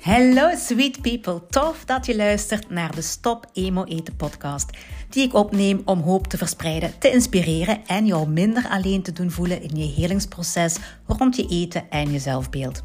Hallo 0.00 0.50
sweet 0.56 1.00
people, 1.00 1.46
tof 1.50 1.84
dat 1.84 2.06
je 2.06 2.16
luistert 2.16 2.70
naar 2.70 2.94
de 2.94 3.02
Stop 3.02 3.46
Emo 3.52 3.84
Eten 3.84 4.16
podcast, 4.16 4.70
die 5.08 5.24
ik 5.24 5.34
opneem 5.34 5.82
om 5.84 6.00
hoop 6.00 6.26
te 6.26 6.36
verspreiden, 6.36 6.98
te 6.98 7.10
inspireren 7.10 7.86
en 7.86 8.06
jou 8.06 8.28
minder 8.28 8.68
alleen 8.68 9.02
te 9.02 9.12
doen 9.12 9.30
voelen 9.30 9.62
in 9.62 9.76
je 9.76 9.92
helingsproces 10.00 10.76
rond 11.06 11.36
je 11.36 11.46
eten 11.46 11.90
en 11.90 12.12
je 12.12 12.18
zelfbeeld. 12.18 12.84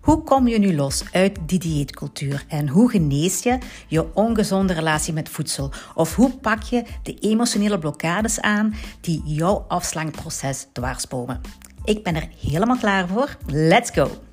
Hoe 0.00 0.22
kom 0.22 0.48
je 0.48 0.58
nu 0.58 0.74
los 0.74 1.04
uit 1.12 1.38
die 1.46 1.58
dieetcultuur 1.58 2.44
en 2.48 2.68
hoe 2.68 2.90
genees 2.90 3.42
je 3.42 3.58
je 3.88 4.14
ongezonde 4.14 4.72
relatie 4.72 5.12
met 5.12 5.28
voedsel? 5.28 5.72
Of 5.94 6.14
hoe 6.14 6.30
pak 6.30 6.62
je 6.62 6.84
de 7.02 7.18
emotionele 7.18 7.78
blokkades 7.78 8.40
aan 8.40 8.74
die 9.00 9.22
jouw 9.24 9.64
afslankproces 9.68 10.66
dwarsbomen? 10.72 11.40
Ik 11.84 12.02
ben 12.02 12.14
er 12.14 12.28
helemaal 12.40 12.78
klaar 12.78 13.08
voor. 13.08 13.36
Let's 13.46 13.90
go! 13.90 14.23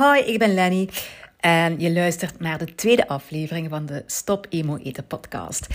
Hoi, 0.00 0.20
ik 0.20 0.38
ben 0.38 0.54
Lenny 0.54 0.88
en 1.40 1.80
je 1.80 1.92
luistert 1.92 2.40
naar 2.40 2.58
de 2.58 2.74
tweede 2.74 3.08
aflevering 3.08 3.68
van 3.68 3.86
de 3.86 4.02
Stop 4.06 4.46
Emo 4.48 4.76
Eten 4.76 5.06
podcast. 5.06 5.66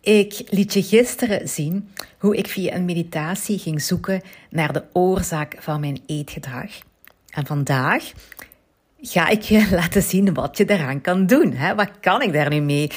Ik 0.00 0.42
liet 0.50 0.72
je 0.72 0.82
gisteren 0.82 1.48
zien 1.48 1.90
hoe 2.18 2.36
ik 2.36 2.46
via 2.46 2.74
een 2.74 2.84
meditatie 2.84 3.58
ging 3.58 3.82
zoeken 3.82 4.22
naar 4.50 4.72
de 4.72 4.84
oorzaak 4.92 5.56
van 5.58 5.80
mijn 5.80 6.02
eetgedrag. 6.06 6.70
En 7.30 7.46
vandaag 7.46 8.12
ga 9.00 9.28
ik 9.28 9.42
je 9.42 9.68
laten 9.80 10.02
zien 10.02 10.34
wat 10.34 10.56
je 10.56 10.64
daaraan 10.64 11.00
kan 11.00 11.26
doen. 11.26 11.52
Hè? 11.52 11.74
Wat 11.74 11.90
kan 12.00 12.22
ik 12.22 12.32
daar 12.32 12.50
nu 12.50 12.60
mee? 12.60 12.90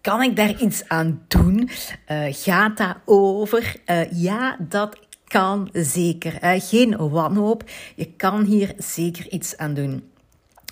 Kan 0.00 0.22
ik 0.22 0.36
daar 0.36 0.60
iets 0.60 0.88
aan 0.88 1.24
doen? 1.28 1.70
Uh, 2.08 2.26
gaat 2.30 2.76
dat 2.76 2.96
over? 3.04 3.76
Uh, 3.86 4.12
ja, 4.12 4.56
dat 4.60 5.05
kan 5.26 5.68
zeker. 5.72 6.60
Geen 6.60 7.10
wanhoop. 7.10 7.64
Je 7.94 8.12
kan 8.16 8.44
hier 8.44 8.74
zeker 8.78 9.28
iets 9.28 9.56
aan 9.56 9.74
doen. 9.74 10.10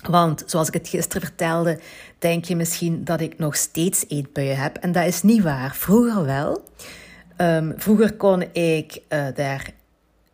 Want 0.09 0.43
zoals 0.45 0.67
ik 0.67 0.73
het 0.73 0.87
gisteren 0.87 1.27
vertelde, 1.27 1.79
denk 2.19 2.45
je 2.45 2.55
misschien 2.55 3.03
dat 3.03 3.21
ik 3.21 3.37
nog 3.37 3.55
steeds 3.55 4.05
eetbuien 4.07 4.57
heb. 4.57 4.77
En 4.77 4.91
dat 4.91 5.05
is 5.05 5.21
niet 5.21 5.43
waar. 5.43 5.75
Vroeger 5.75 6.25
wel. 6.25 6.63
Um, 7.37 7.73
vroeger 7.77 8.13
kon 8.13 8.41
ik 8.53 9.01
uh, 9.09 9.27
daar 9.35 9.69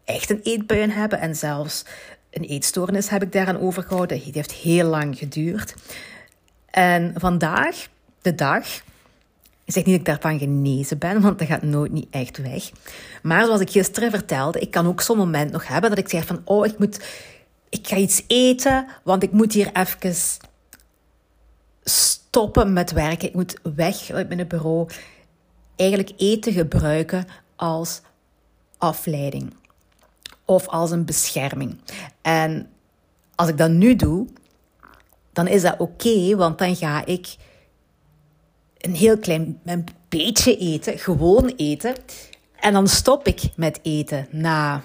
echt 0.06 0.30
een 0.30 0.42
eetbuien 0.44 0.90
hebben. 0.92 1.20
En 1.20 1.36
zelfs 1.36 1.86
een 2.32 2.44
eetstoornis 2.44 3.10
heb 3.10 3.24
ik 3.24 3.32
daaraan 3.32 3.60
overgehouden. 3.60 4.22
Het 4.24 4.36
heeft 4.36 4.52
heel 4.52 4.88
lang 4.88 5.18
geduurd. 5.18 5.76
En 6.70 7.14
vandaag, 7.18 7.88
de 8.22 8.36
dag, 8.36 8.68
ik 9.72 9.78
zeg 9.78 9.86
niet 9.86 10.06
dat 10.06 10.16
ik 10.16 10.22
daarvan 10.22 10.40
genezen 10.40 10.98
ben, 10.98 11.22
want 11.22 11.40
dat 11.40 11.48
gaat 11.48 11.62
nooit 11.62 11.92
niet 11.92 12.08
echt 12.10 12.38
weg. 12.38 12.72
Maar 13.22 13.46
zoals 13.46 13.62
ik 13.62 13.70
gisteren 13.70 14.12
vertelde, 14.12 14.60
ik 14.60 14.72
kan 14.72 14.88
ook 14.88 15.02
zo'n 15.02 15.18
moment 15.18 15.52
nog 15.52 15.68
hebben 15.68 15.90
dat 15.90 16.00
ik 16.00 16.10
zeg 16.10 16.26
van, 16.26 16.42
oh, 16.44 16.66
ik 16.66 16.80
moet 16.80 17.00
ik 17.70 17.88
ga 17.88 17.96
iets 17.96 18.24
eten, 18.28 18.88
want 19.04 19.24
ik 19.24 19.32
moet 19.32 19.54
hier 19.54 19.72
even 19.74 20.16
stoppen 21.84 22.74
met 22.74 22.92
werken. 22.92 23.28
Ik 23.28 23.34
moet 23.34 23.60
weg 23.76 24.10
uit 24.10 24.28
mijn 24.28 24.48
bureau. 24.48 24.90
Eigenlijk 25.76 26.12
eten 26.18 26.54
gebruiken 26.54 27.28
als 27.56 28.02
afleiding 28.78 29.54
of 30.46 30.68
als 30.68 30.92
een 30.92 31.06
bescherming. 31.06 31.78
En 32.22 32.70
als 33.36 33.50
ik 33.50 33.58
dat 33.58 33.70
nu 33.70 33.96
doe, 33.96 34.28
dan 35.34 35.48
is 35.48 35.62
dat 35.62 35.80
oké, 35.80 36.36
want 36.36 36.58
dan 36.58 36.76
ga 36.76 37.06
ik 37.06 37.36
een 38.82 38.96
heel 38.96 39.18
klein 39.18 39.60
een 39.66 39.86
beetje 40.10 40.58
eten, 40.58 41.00
gewoon 41.00 41.54
eten. 41.56 41.96
En 42.56 42.74
dan 42.74 42.88
stop 42.88 43.28
ik 43.28 43.42
met 43.56 43.80
eten 43.82 44.28
na, 44.32 44.82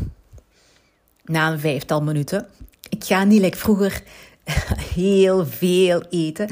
na 1.25 1.53
een 1.53 1.59
vijftal 1.59 2.03
minuten. 2.03 2.47
Ik 2.89 3.05
ga 3.05 3.25
niet 3.25 3.41
like 3.41 3.59
vroeger 3.59 4.03
heel 4.95 5.47
veel 5.47 6.03
eten. 6.11 6.49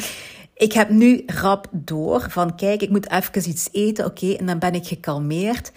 Ik 0.55 0.73
heb 0.73 0.89
nu 0.91 1.23
rap 1.27 1.69
door 1.71 2.27
van 2.31 2.57
kijk, 2.57 2.83
ik 2.83 2.91
moet 2.91 3.11
even 3.11 3.49
iets 3.49 3.69
eten, 3.73 4.05
oké, 4.05 4.33
en 4.33 4.47
dan 4.47 4.59
ben 4.59 4.75
ik 4.75 4.87
gekalmeerd. 4.87 5.73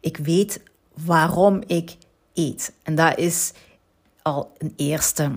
Ik 0.00 0.16
weet 0.16 0.62
waarom 1.04 1.62
ik 1.66 1.96
eet. 2.34 2.72
En 2.82 2.94
dat 2.94 3.18
is 3.18 3.52
al 4.22 4.52
een 4.58 4.72
eerste, 4.76 5.30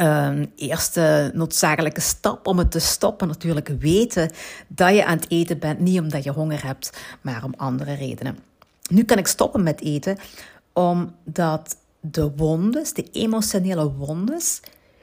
um, 0.00 0.52
eerste 0.56 1.30
noodzakelijke 1.34 2.00
stap 2.00 2.46
om 2.46 2.58
het 2.58 2.70
te 2.70 2.78
stoppen. 2.78 3.28
Natuurlijk 3.28 3.68
weten 3.68 4.30
dat 4.68 4.94
je 4.94 5.04
aan 5.04 5.16
het 5.16 5.30
eten 5.30 5.58
bent, 5.58 5.78
niet 5.78 6.00
omdat 6.00 6.24
je 6.24 6.30
honger 6.30 6.64
hebt, 6.64 6.90
maar 7.20 7.44
om 7.44 7.54
andere 7.56 7.94
redenen. 7.94 8.38
Nu 8.90 9.04
kan 9.04 9.18
ik 9.18 9.26
stoppen 9.26 9.62
met 9.62 9.80
eten 9.80 10.18
omdat 10.72 11.76
de 12.00 12.32
wondes, 12.36 12.92
de 12.92 13.10
emotionele 13.12 13.92
wondes, 13.92 14.60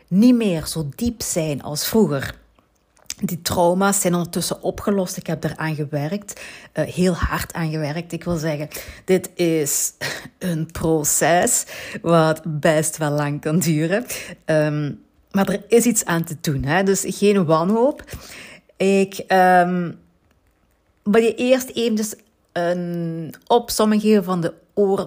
niet 0.07 0.35
meer 0.35 0.65
zo 0.65 0.89
diep 0.95 1.21
zijn 1.21 1.63
als 1.63 1.87
vroeger. 1.87 2.40
Die 3.23 3.41
trauma's 3.41 4.01
zijn 4.01 4.13
ondertussen 4.13 4.63
opgelost. 4.63 5.17
Ik 5.17 5.27
heb 5.27 5.43
eraan 5.43 5.75
gewerkt, 5.75 6.41
uh, 6.73 6.85
heel 6.85 7.13
hard 7.13 7.53
aan 7.53 7.71
gewerkt. 7.71 8.11
Ik 8.11 8.23
wil 8.23 8.37
zeggen, 8.37 8.67
dit 9.05 9.29
is 9.35 9.93
een 10.39 10.71
proces 10.71 11.65
wat 12.01 12.41
best 12.45 12.97
wel 12.97 13.11
lang 13.11 13.41
kan 13.41 13.59
duren. 13.59 14.05
Um, 14.45 15.03
maar 15.31 15.49
er 15.49 15.63
is 15.67 15.85
iets 15.85 16.05
aan 16.05 16.23
te 16.23 16.37
doen, 16.41 16.63
hè? 16.63 16.83
dus 16.83 17.03
geen 17.07 17.45
wanhoop. 17.45 18.03
Ik 18.77 19.23
um, 19.27 19.99
wil 21.03 21.21
je 21.21 21.35
eerst 21.35 21.69
even 21.69 22.05
een 22.51 23.33
opsomming 23.47 24.01
geven 24.01 24.23
van 24.23 24.41
de 24.41 24.53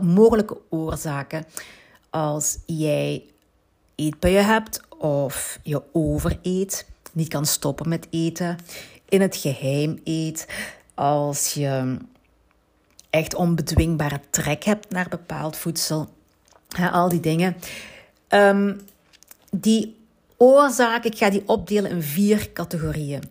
mogelijke 0.00 0.58
oorzaken 0.68 1.44
als 2.10 2.58
jij 2.66 3.24
eetbuien 3.94 4.46
hebt 4.46 4.80
of 4.98 5.58
je 5.62 5.82
overeet, 5.92 6.86
niet 7.14 7.28
kan 7.28 7.46
stoppen 7.46 7.88
met 7.88 8.06
eten, 8.10 8.58
in 9.08 9.20
het 9.20 9.36
geheim 9.36 10.00
eet, 10.04 10.46
als 10.94 11.52
je 11.52 11.96
echt 13.10 13.34
onbedwingbare 13.34 14.20
trek 14.30 14.64
hebt 14.64 14.90
naar 14.90 15.08
bepaald 15.08 15.56
voedsel, 15.56 16.08
al 16.92 17.08
die 17.08 17.20
dingen. 17.20 17.56
Um, 18.28 18.80
die 19.50 19.96
oorzaak, 20.36 21.04
ik 21.04 21.16
ga 21.16 21.30
die 21.30 21.48
opdelen 21.48 21.90
in 21.90 22.02
vier 22.02 22.52
categorieën. 22.52 23.22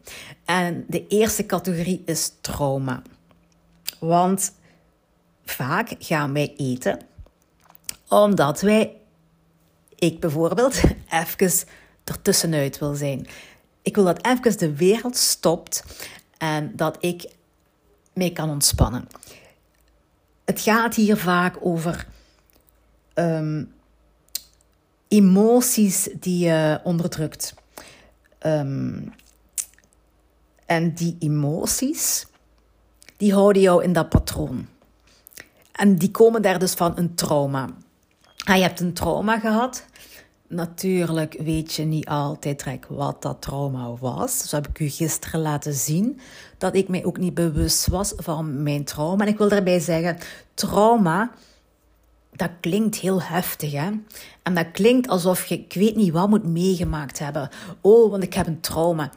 En 0.46 0.86
de 0.88 1.08
eerste 1.08 1.46
categorie 1.46 2.02
is 2.06 2.32
trauma. 2.42 3.02
Want 4.00 4.54
vaak 5.46 5.96
gaan 6.00 6.34
wij 6.34 6.54
eten 6.58 7.00
omdat 8.08 8.62
wij, 8.62 8.96
ik 9.96 10.20
bijvoorbeeld, 10.20 10.82
even 11.22 11.68
ertussenuit 12.04 12.80
wil 12.80 12.94
zijn. 12.94 13.28
Ik 13.84 13.96
wil 13.96 14.04
dat 14.04 14.26
even 14.26 14.58
de 14.58 14.76
wereld 14.76 15.18
stopt 15.18 15.84
en 16.38 16.76
dat 16.76 16.98
ik 17.00 17.32
mee 18.14 18.32
kan 18.32 18.50
ontspannen. 18.50 19.08
Het 20.46 20.62
gaat 20.62 20.96
hier 20.96 21.18
vaak 21.18 21.58
over 21.62 22.08
um, 23.14 23.74
emoties 25.08 26.10
die 26.20 26.46
je 26.46 26.80
onderdrukt. 26.84 27.54
Um, 28.46 29.14
en 30.66 30.94
die 30.94 31.16
emoties, 31.20 32.26
die 33.18 33.34
houden 33.34 33.62
jou 33.62 33.84
in 33.84 33.94
dat 33.94 34.10
patroon. 34.10 34.68
En 35.72 35.96
die 35.96 36.12
komen 36.12 36.42
daar 36.42 36.60
dus 36.60 36.74
van 36.74 36.98
een 36.98 37.16
trauma. 37.16 37.70
Ah, 38.44 38.56
je 38.56 38.62
hebt 38.62 38.80
een 38.80 38.94
trauma 38.94 39.40
gehad. 39.40 39.86
Natuurlijk 40.48 41.36
weet 41.40 41.74
je 41.74 41.84
niet 41.84 42.08
altijd 42.08 42.64
direct 42.64 42.86
wat 42.90 43.22
dat 43.22 43.42
trauma 43.42 43.96
was. 44.00 44.50
Zo 44.50 44.56
heb 44.56 44.68
ik 44.68 44.80
u 44.80 44.90
gisteren 44.90 45.42
laten 45.42 45.74
zien 45.74 46.20
dat 46.58 46.76
ik 46.76 46.88
mij 46.88 47.06
ook 47.06 47.18
niet 47.18 47.34
bewust 47.34 47.88
was 47.88 48.14
van 48.18 48.64
mijn 48.64 48.84
trauma. 48.84 49.26
En 49.26 49.32
ik 49.32 49.38
wil 49.38 49.50
daarbij 49.50 49.80
zeggen, 49.80 50.18
trauma, 50.54 51.32
dat 52.32 52.50
klinkt 52.60 52.96
heel 52.96 53.22
heftig, 53.22 53.72
hè? 53.72 53.90
En 54.44 54.54
dat 54.54 54.72
klinkt 54.72 55.08
alsof 55.08 55.46
je, 55.46 55.56
ik 55.56 55.74
weet 55.74 55.96
niet 55.96 56.12
wat, 56.12 56.30
moet 56.30 56.46
meegemaakt 56.46 57.20
hebben. 57.20 57.50
Oh, 57.82 58.12
want 58.12 58.24
ik 58.24 58.34
heb 58.34 58.48
een 58.48 58.60
trauma. 58.60 59.12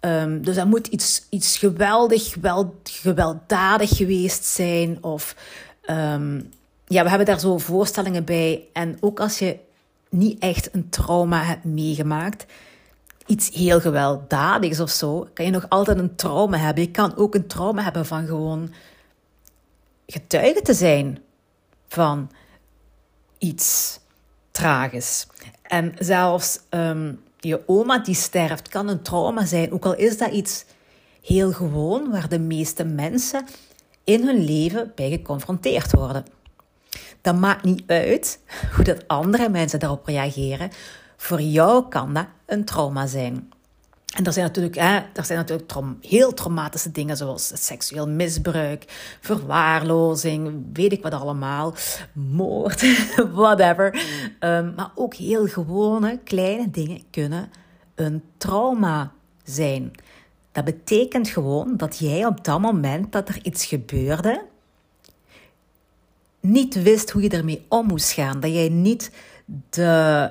Um, 0.00 0.44
dus 0.44 0.54
dat 0.54 0.66
moet 0.66 0.86
iets, 0.86 1.26
iets 1.30 1.58
geweldig, 1.58 2.32
geweld, 2.32 2.74
gewelddadig 2.82 3.96
geweest 3.96 4.44
zijn. 4.44 4.98
Of 5.02 5.36
um, 5.90 6.50
ja, 6.86 7.02
we 7.02 7.08
hebben 7.08 7.26
daar 7.26 7.40
zo 7.40 7.58
voorstellingen 7.58 8.24
bij. 8.24 8.68
En 8.72 8.96
ook 9.00 9.20
als 9.20 9.38
je 9.38 9.58
niet 10.16 10.38
echt 10.38 10.74
een 10.74 10.88
trauma 10.88 11.42
hebt 11.42 11.64
meegemaakt, 11.64 12.46
iets 13.26 13.50
heel 13.50 13.80
gewelddadigs 13.80 14.80
of 14.80 14.90
zo, 14.90 15.28
kan 15.34 15.44
je 15.44 15.50
nog 15.50 15.68
altijd 15.68 15.98
een 15.98 16.16
trauma 16.16 16.56
hebben. 16.56 16.82
Je 16.82 16.90
kan 16.90 17.16
ook 17.16 17.34
een 17.34 17.46
trauma 17.46 17.82
hebben 17.82 18.06
van 18.06 18.26
gewoon 18.26 18.72
getuige 20.06 20.62
te 20.62 20.74
zijn 20.74 21.18
van 21.88 22.30
iets 23.38 23.98
tragisch. 24.50 25.26
En 25.62 25.94
zelfs 25.98 26.60
um, 26.70 27.20
je 27.38 27.62
oma 27.66 27.98
die 27.98 28.14
sterft 28.14 28.68
kan 28.68 28.88
een 28.88 29.02
trauma 29.02 29.44
zijn, 29.44 29.72
ook 29.72 29.84
al 29.84 29.94
is 29.94 30.18
dat 30.18 30.32
iets 30.32 30.64
heel 31.22 31.52
gewoon 31.52 32.10
waar 32.10 32.28
de 32.28 32.38
meeste 32.38 32.84
mensen 32.84 33.44
in 34.04 34.26
hun 34.26 34.44
leven 34.44 34.92
bij 34.94 35.10
geconfronteerd 35.10 35.92
worden. 35.92 36.35
Dat 37.26 37.36
maakt 37.36 37.64
niet 37.64 37.82
uit 37.86 38.40
hoe 38.74 38.84
dat 38.84 39.08
andere 39.08 39.48
mensen 39.48 39.78
daarop 39.78 40.06
reageren. 40.06 40.70
Voor 41.16 41.40
jou 41.40 41.88
kan 41.88 42.14
dat 42.14 42.26
een 42.46 42.64
trauma 42.64 43.06
zijn. 43.06 43.52
En 44.16 44.24
er 44.24 44.32
zijn 44.32 44.46
natuurlijk, 44.46 44.74
hè, 44.74 44.96
er 45.12 45.24
zijn 45.24 45.38
natuurlijk 45.38 45.72
heel 46.00 46.34
traumatische 46.34 46.90
dingen 46.90 47.16
zoals 47.16 47.52
seksueel 47.54 48.08
misbruik, 48.08 48.84
verwaarlozing, 49.20 50.64
weet 50.72 50.92
ik 50.92 51.02
wat 51.02 51.12
allemaal, 51.12 51.74
moord, 52.12 52.84
whatever. 53.32 54.00
Um, 54.40 54.72
maar 54.76 54.90
ook 54.94 55.14
heel 55.14 55.46
gewone 55.46 56.20
kleine 56.24 56.70
dingen 56.70 57.02
kunnen 57.10 57.50
een 57.94 58.22
trauma 58.36 59.12
zijn. 59.44 59.90
Dat 60.52 60.64
betekent 60.64 61.28
gewoon 61.28 61.76
dat 61.76 61.98
jij 61.98 62.26
op 62.26 62.44
dat 62.44 62.60
moment 62.60 63.12
dat 63.12 63.28
er 63.28 63.38
iets 63.42 63.64
gebeurde, 63.64 64.44
niet 66.50 66.82
wist 66.82 67.10
hoe 67.10 67.22
je 67.22 67.28
ermee 67.28 67.64
om 67.68 67.86
moest 67.86 68.12
gaan. 68.12 68.40
Dat 68.40 68.52
jij 68.52 68.68
niet 68.68 69.10
de, 69.70 70.30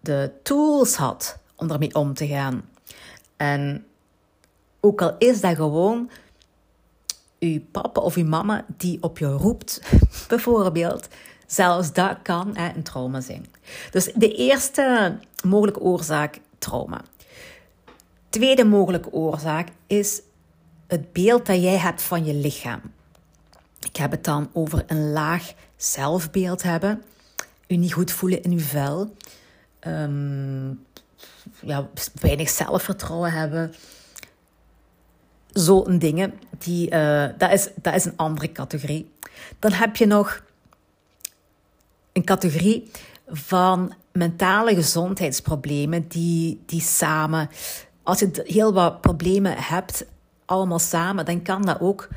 de 0.00 0.30
tools 0.42 0.94
had 0.94 1.38
om 1.56 1.70
ermee 1.70 1.94
om 1.94 2.14
te 2.14 2.26
gaan. 2.26 2.68
En 3.36 3.86
ook 4.80 5.02
al 5.02 5.14
is 5.18 5.40
dat 5.40 5.56
gewoon 5.56 6.10
uw 7.38 7.60
papa 7.70 8.00
of 8.00 8.16
uw 8.16 8.24
mama 8.24 8.64
die 8.76 9.02
op 9.02 9.18
je 9.18 9.26
roept, 9.26 9.82
bijvoorbeeld, 10.28 11.08
zelfs 11.46 11.92
dat 11.92 12.16
kan 12.22 12.56
een 12.56 12.82
trauma 12.82 13.20
zijn. 13.20 13.46
Dus 13.90 14.12
de 14.14 14.34
eerste 14.34 15.18
mogelijke 15.44 15.80
oorzaak, 15.80 16.40
trauma. 16.58 17.00
Tweede 18.28 18.64
mogelijke 18.64 19.12
oorzaak 19.12 19.68
is 19.86 20.22
het 20.86 21.12
beeld 21.12 21.46
dat 21.46 21.62
jij 21.62 21.76
hebt 21.76 22.02
van 22.02 22.24
je 22.24 22.34
lichaam. 22.34 22.80
Ik 23.88 23.96
heb 23.96 24.10
het 24.10 24.24
dan 24.24 24.50
over 24.52 24.84
een 24.86 25.10
laag 25.12 25.52
zelfbeeld 25.76 26.62
hebben, 26.62 27.02
u 27.66 27.76
niet 27.76 27.92
goed 27.92 28.12
voelen 28.12 28.42
in 28.42 28.52
uw 28.52 28.58
vel, 28.58 29.14
um, 29.86 30.84
ja, 31.60 31.88
weinig 32.20 32.48
zelfvertrouwen 32.48 33.32
hebben. 33.32 33.74
Zo'n 35.52 35.98
dingen, 35.98 36.32
die, 36.58 36.90
uh, 36.90 37.26
dat, 37.38 37.52
is, 37.52 37.68
dat 37.74 37.94
is 37.94 38.04
een 38.04 38.16
andere 38.16 38.52
categorie. 38.52 39.12
Dan 39.58 39.72
heb 39.72 39.96
je 39.96 40.06
nog 40.06 40.42
een 42.12 42.24
categorie 42.24 42.90
van 43.26 43.94
mentale 44.12 44.74
gezondheidsproblemen 44.74 46.08
die, 46.08 46.62
die 46.66 46.80
samen, 46.80 47.50
als 48.02 48.18
je 48.18 48.42
heel 48.46 48.72
wat 48.72 49.00
problemen 49.00 49.56
hebt, 49.56 50.04
allemaal 50.44 50.78
samen, 50.78 51.24
dan 51.24 51.42
kan 51.42 51.62
dat 51.62 51.80
ook 51.80 52.08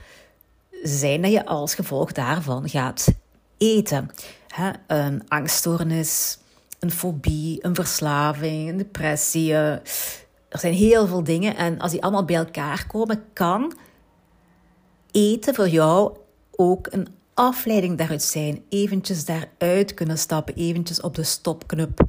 zijn 0.84 1.22
dat 1.22 1.32
je 1.32 1.46
als 1.46 1.76
gevolg 1.76 2.12
daarvan 2.12 2.70
gaat 2.70 3.08
eten. 3.58 4.10
Een 4.88 5.24
angststoornis, 5.28 6.38
een 6.80 6.92
fobie, 6.92 7.66
een 7.66 7.76
verslaving, 7.76 8.70
een 8.70 8.78
depressie. 8.78 9.54
Eh, 9.54 9.72
er 10.50 10.60
zijn 10.60 10.74
heel 10.74 11.08
veel 11.08 11.24
dingen. 11.24 11.56
En 11.56 11.80
als 11.80 11.92
die 11.92 12.04
allemaal 12.04 12.26
bij 12.26 12.36
elkaar 12.36 12.88
komen, 12.88 13.24
kan 13.34 13.74
eten 15.12 15.56
voor 15.56 15.70
jou 15.70 16.18
ook 16.52 16.88
een 16.90 17.08
afleiding 17.34 17.98
daaruit 17.98 18.24
zijn. 18.24 18.64
Eventjes 18.70 19.26
daaruit 19.26 19.94
kunnen 19.94 20.18
stappen, 20.18 20.56
eventjes 20.56 21.02
op 21.02 21.16
de 21.16 21.24
stopknop, 21.24 22.04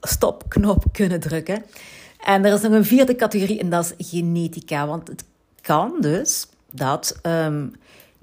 stopknop 0.00 0.84
kunnen 0.92 1.20
drukken. 1.20 1.64
En 2.24 2.44
er 2.44 2.52
is 2.52 2.60
nog 2.60 2.72
een 2.72 2.84
vierde 2.84 3.16
categorie 3.16 3.58
en 3.58 3.70
dat 3.70 3.94
is 3.96 4.08
genetica. 4.10 4.86
Want 4.86 5.08
het 5.08 5.24
kan 5.60 5.96
dus 6.00 6.46
dat 6.70 7.18
um, 7.22 7.72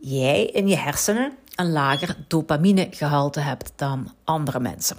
jij 0.01 0.45
in 0.45 0.67
je 0.67 0.77
hersenen 0.77 1.33
een 1.55 1.71
lager 1.71 2.15
dopaminegehalte 2.27 3.39
hebt 3.39 3.71
dan 3.75 4.13
andere 4.23 4.59
mensen. 4.59 4.97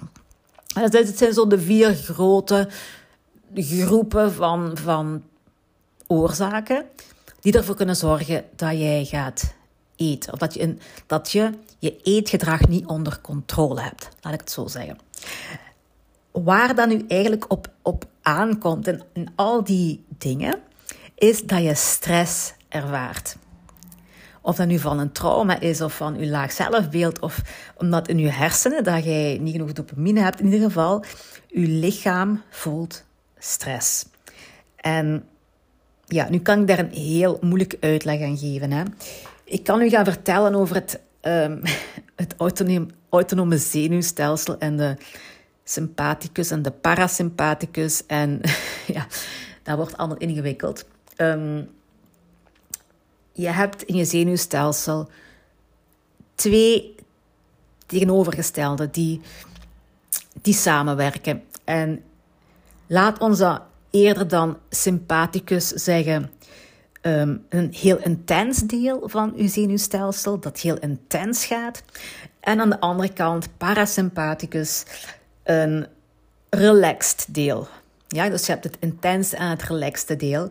Het 0.73 1.17
zijn 1.17 1.33
zo 1.33 1.47
de 1.47 1.59
vier 1.59 1.93
grote 1.93 2.69
groepen 3.55 4.33
van, 4.33 4.77
van 4.77 5.23
oorzaken 6.07 6.85
die 7.39 7.53
ervoor 7.53 7.75
kunnen 7.75 7.95
zorgen 7.95 8.45
dat 8.55 8.71
jij 8.71 9.05
gaat 9.05 9.53
eten. 9.95 10.33
Of 10.33 10.39
dat 10.39 10.53
je, 10.53 10.77
dat 11.05 11.31
je 11.31 11.51
je 11.79 12.01
eetgedrag 12.03 12.67
niet 12.67 12.85
onder 12.85 13.21
controle 13.21 13.81
hebt. 13.81 14.09
Laat 14.21 14.33
ik 14.33 14.39
het 14.39 14.51
zo 14.51 14.67
zeggen. 14.67 14.97
Waar 16.31 16.75
dat 16.75 16.87
nu 16.87 17.05
eigenlijk 17.07 17.51
op, 17.51 17.67
op 17.81 18.05
aankomt 18.21 18.87
in, 18.87 19.03
in 19.13 19.27
al 19.35 19.63
die 19.63 20.05
dingen, 20.17 20.59
is 21.15 21.43
dat 21.43 21.63
je 21.63 21.75
stress 21.75 22.53
ervaart. 22.69 23.37
Of 24.45 24.55
dat 24.55 24.67
nu 24.67 24.79
van 24.79 24.99
een 24.99 25.11
trauma 25.11 25.59
is 25.59 25.81
of 25.81 25.95
van 25.95 26.19
je 26.19 26.27
laag 26.27 26.51
zelfbeeld 26.51 27.19
of 27.19 27.41
omdat 27.77 28.07
in 28.07 28.17
je 28.17 28.29
hersenen 28.29 28.83
dat 28.83 29.03
jij 29.03 29.37
niet 29.41 29.51
genoeg 29.51 29.73
dopamine 29.73 30.19
hebt. 30.19 30.39
In 30.39 30.45
ieder 30.45 30.61
geval, 30.61 31.03
je 31.47 31.67
lichaam 31.67 32.41
voelt 32.49 33.03
stress. 33.37 34.05
En 34.75 35.23
ja, 36.05 36.29
nu 36.29 36.39
kan 36.39 36.61
ik 36.61 36.67
daar 36.67 36.79
een 36.79 36.91
heel 36.91 37.37
moeilijke 37.41 37.77
uitleg 37.79 38.21
aan 38.21 38.37
geven. 38.37 38.71
Hè. 38.71 38.83
Ik 39.43 39.63
kan 39.63 39.81
u 39.81 39.89
gaan 39.89 40.05
vertellen 40.05 40.55
over 40.55 40.75
het, 40.75 40.99
um, 41.21 41.61
het 42.15 42.35
autonome 43.09 43.57
zenuwstelsel 43.57 44.57
en 44.57 44.77
de 44.77 44.97
sympathicus 45.63 46.51
en 46.51 46.61
de 46.61 46.71
parasympathicus. 46.71 48.05
En 48.05 48.41
ja, 48.95 49.07
dat 49.63 49.75
wordt 49.75 49.97
allemaal 49.97 50.17
ingewikkeld. 50.17 50.85
Um, 51.17 51.69
je 53.33 53.49
hebt 53.49 53.83
in 53.83 53.95
je 53.95 54.05
zenuwstelsel 54.05 55.09
twee 56.35 56.95
tegenovergestelde 57.85 58.89
die, 58.89 59.21
die 60.41 60.53
samenwerken. 60.53 61.43
En 61.63 62.03
laat 62.87 63.19
ons 63.19 63.37
dat 63.37 63.61
eerder 63.89 64.27
dan 64.27 64.57
sympathicus 64.69 65.67
zeggen. 65.67 66.31
Um, 67.01 67.45
een 67.49 67.73
heel 67.73 67.97
intens 67.97 68.59
deel 68.59 69.09
van 69.09 69.33
uw 69.35 69.47
zenuwstelsel, 69.47 70.39
dat 70.39 70.59
heel 70.59 70.77
intens 70.79 71.45
gaat. 71.45 71.83
En 72.39 72.59
aan 72.59 72.69
de 72.69 72.79
andere 72.79 73.13
kant, 73.13 73.57
parasympathicus, 73.57 74.83
een 75.43 75.87
relaxed 76.49 77.25
deel. 77.29 77.67
Ja, 78.07 78.29
dus 78.29 78.45
je 78.45 78.51
hebt 78.51 78.63
het 78.63 78.77
intens 78.79 79.33
en 79.33 79.49
het 79.49 79.63
relaxed 79.63 80.19
deel. 80.19 80.49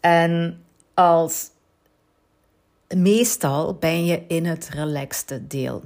En 0.00 0.62
als 0.94 1.50
meestal 2.96 3.74
ben 3.74 4.04
je 4.04 4.22
in 4.28 4.46
het 4.46 4.68
relaxte 4.72 5.46
deel. 5.46 5.82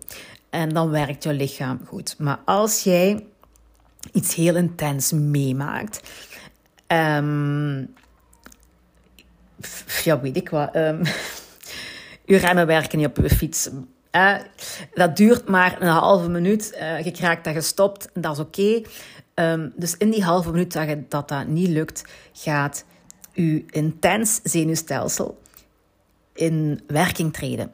En 0.51 0.69
dan 0.69 0.91
werkt 0.91 1.23
je 1.23 1.33
lichaam 1.33 1.81
goed. 1.87 2.15
Maar 2.19 2.39
als 2.45 2.83
jij 2.83 3.27
iets 4.13 4.35
heel 4.35 4.57
intens 4.57 5.13
meemaakt, 5.13 6.01
um, 6.87 7.95
ja, 10.05 10.21
weet 10.21 10.37
ik 10.37 10.49
wat, 10.49 10.77
um, 10.77 11.03
je 12.31 12.37
remmen 12.37 12.67
werken 12.67 12.99
niet 12.99 13.07
op 13.07 13.17
je 13.17 13.31
fiets. 13.31 13.71
dat 14.95 15.17
duurt 15.17 15.49
maar 15.49 15.83
een 15.83 15.89
halve 15.89 16.29
minuut. 16.29 16.77
Uh, 16.81 17.05
je 17.05 17.11
krijgt 17.11 17.45
dat 17.45 17.55
gestopt, 17.55 18.09
dat 18.15 18.33
is 18.33 18.39
oké. 18.39 18.83
Ehm, 19.35 19.69
dus 19.75 19.97
in 19.97 20.11
die 20.11 20.25
halve 20.25 20.51
minuut 20.51 20.73
dat, 20.73 20.89
dat 21.09 21.29
dat 21.29 21.47
niet 21.47 21.69
lukt, 21.69 22.05
gaat 22.33 22.85
je 23.33 23.65
intens 23.67 24.41
zenuwstelsel 24.43 25.39
in 26.37 26.81
werking 26.87 27.33
treden. 27.33 27.73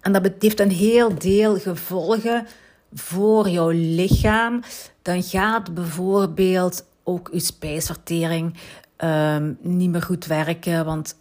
En 0.00 0.12
dat 0.12 0.32
heeft 0.38 0.60
een 0.60 0.70
heel 0.70 1.18
deel 1.18 1.58
gevolgen 1.58 2.46
voor 2.92 3.48
jouw 3.48 3.70
lichaam. 3.70 4.62
Dan 5.02 5.22
gaat 5.22 5.74
bijvoorbeeld 5.74 6.84
ook 7.02 7.28
je 7.32 7.40
spijsvertering 7.40 8.54
um, 8.98 9.58
niet 9.60 9.90
meer 9.90 10.02
goed 10.02 10.26
werken, 10.26 10.84
want 10.84 11.16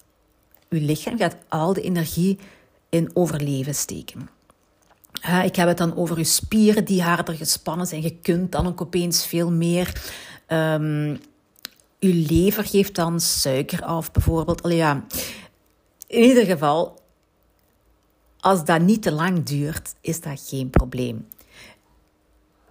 je 0.69 0.81
lichaam 0.81 1.17
gaat 1.17 1.35
al 1.47 1.73
de 1.73 1.81
energie 1.81 2.39
in 2.89 3.09
overleven 3.13 3.75
steken. 3.75 4.29
ik 5.43 5.55
heb 5.55 5.67
het 5.67 5.77
dan 5.77 5.95
over 5.95 6.17
je 6.17 6.23
spieren 6.23 6.85
die 6.85 7.01
harder 7.01 7.35
gespannen 7.35 7.87
zijn. 7.87 8.01
Je 8.01 8.15
kunt 8.21 8.51
dan 8.51 8.67
ook 8.67 8.81
opeens 8.81 9.25
veel 9.25 9.51
meer. 9.51 10.01
Um, 10.47 11.19
je 11.99 12.13
lever 12.13 12.63
geeft 12.63 12.95
dan 12.95 13.19
suiker 13.19 13.83
af, 13.83 14.11
bijvoorbeeld. 14.11 14.63
Allee, 14.63 14.77
ja, 14.77 15.05
in 16.07 16.23
ieder 16.23 16.45
geval, 16.45 16.99
als 18.39 18.65
dat 18.65 18.81
niet 18.81 19.01
te 19.01 19.11
lang 19.11 19.43
duurt, 19.43 19.95
is 20.01 20.21
dat 20.21 20.41
geen 20.45 20.69
probleem. 20.69 21.27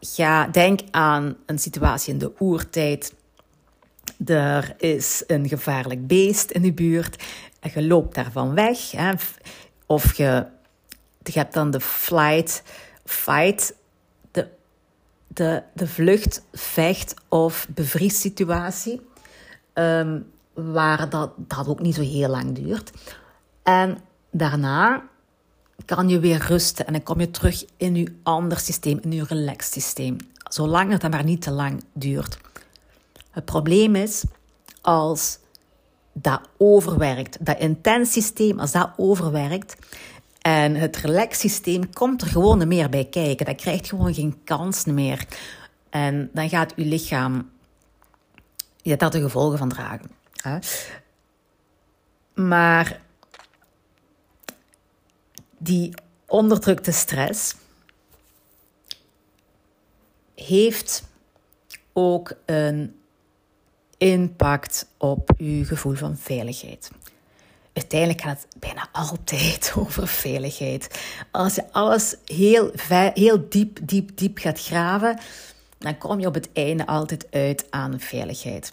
Ga, 0.00 0.46
denk 0.46 0.80
aan 0.90 1.36
een 1.46 1.58
situatie 1.58 2.12
in 2.12 2.18
de 2.18 2.32
oertijd. 2.38 3.14
Er 4.26 4.74
is 4.78 5.24
een 5.26 5.48
gevaarlijk 5.48 6.06
beest 6.06 6.50
in 6.50 6.62
de 6.62 6.72
buurt 6.72 7.24
en 7.60 7.70
je 7.74 7.86
loopt 7.86 8.14
daarvan 8.14 8.54
weg. 8.54 8.90
Hè. 8.90 9.12
Of 9.86 10.14
je, 10.14 10.46
je 11.22 11.38
hebt 11.38 11.54
dan 11.54 11.70
de 11.70 11.80
flight, 11.80 12.62
fight, 13.04 13.74
de, 14.30 14.48
de, 15.26 15.62
de 15.74 15.86
vlucht, 15.86 16.42
vecht 16.52 17.14
of 17.28 17.66
bevriessituatie. 17.70 19.00
Um, 19.74 20.30
waar 20.54 21.10
dat, 21.10 21.32
dat 21.36 21.68
ook 21.68 21.80
niet 21.80 21.94
zo 21.94 22.00
heel 22.00 22.28
lang 22.28 22.54
duurt. 22.54 22.92
En 23.66 23.98
daarna 24.30 25.02
kan 25.84 26.08
je 26.08 26.18
weer 26.18 26.46
rusten 26.46 26.86
en 26.86 26.92
dan 26.92 27.02
kom 27.02 27.20
je 27.20 27.30
terug 27.30 27.64
in 27.76 27.94
je 27.94 28.14
ander 28.22 28.58
systeem, 28.58 28.98
in 29.02 29.12
je 29.12 29.24
relaxed 29.24 29.72
systeem. 29.72 30.16
Zolang 30.48 30.92
het 30.92 31.00
dat 31.00 31.10
maar 31.10 31.24
niet 31.24 31.42
te 31.42 31.50
lang 31.50 31.84
duurt. 31.92 32.38
Het 33.30 33.44
probleem 33.44 33.96
is 33.96 34.24
als 34.80 35.38
dat 36.12 36.40
overwerkt, 36.56 37.46
dat 37.46 37.58
intens 37.58 38.12
systeem, 38.12 38.58
als 38.60 38.72
dat 38.72 38.90
overwerkt 38.96 39.76
en 40.40 40.74
het 40.74 40.96
relax 40.96 41.38
systeem 41.38 41.92
komt 41.92 42.22
er 42.22 42.28
gewoon 42.28 42.68
meer 42.68 42.88
bij 42.88 43.04
kijken. 43.04 43.46
Dat 43.46 43.56
krijgt 43.56 43.88
gewoon 43.88 44.14
geen 44.14 44.38
kans 44.44 44.84
meer. 44.84 45.26
En 45.90 46.30
dan 46.32 46.48
gaat 46.48 46.72
je 46.76 46.84
lichaam 46.84 47.50
ja, 48.82 48.96
daar 48.96 49.10
de 49.10 49.20
gevolgen 49.20 49.58
van 49.58 49.68
dragen. 49.68 50.10
Maar 52.34 53.04
die 55.66 55.94
onderdrukte 56.26 56.92
stress 56.92 57.54
heeft 60.34 61.04
ook 61.92 62.32
een 62.44 62.96
impact 63.98 64.86
op 64.96 65.30
je 65.38 65.64
gevoel 65.64 65.94
van 65.94 66.16
veiligheid. 66.16 66.90
Uiteindelijk 67.72 68.20
gaat 68.20 68.46
het 68.48 68.60
bijna 68.60 68.88
altijd 68.92 69.72
over 69.78 70.08
veiligheid. 70.08 71.00
Als 71.30 71.54
je 71.54 71.72
alles 71.72 72.16
heel, 72.24 72.70
heel 73.14 73.48
diep, 73.48 73.78
diep, 73.82 74.16
diep 74.16 74.38
gaat 74.38 74.60
graven, 74.60 75.18
dan 75.78 75.98
kom 75.98 76.20
je 76.20 76.26
op 76.26 76.34
het 76.34 76.48
einde 76.52 76.86
altijd 76.86 77.26
uit 77.30 77.66
aan 77.70 78.00
veiligheid. 78.00 78.72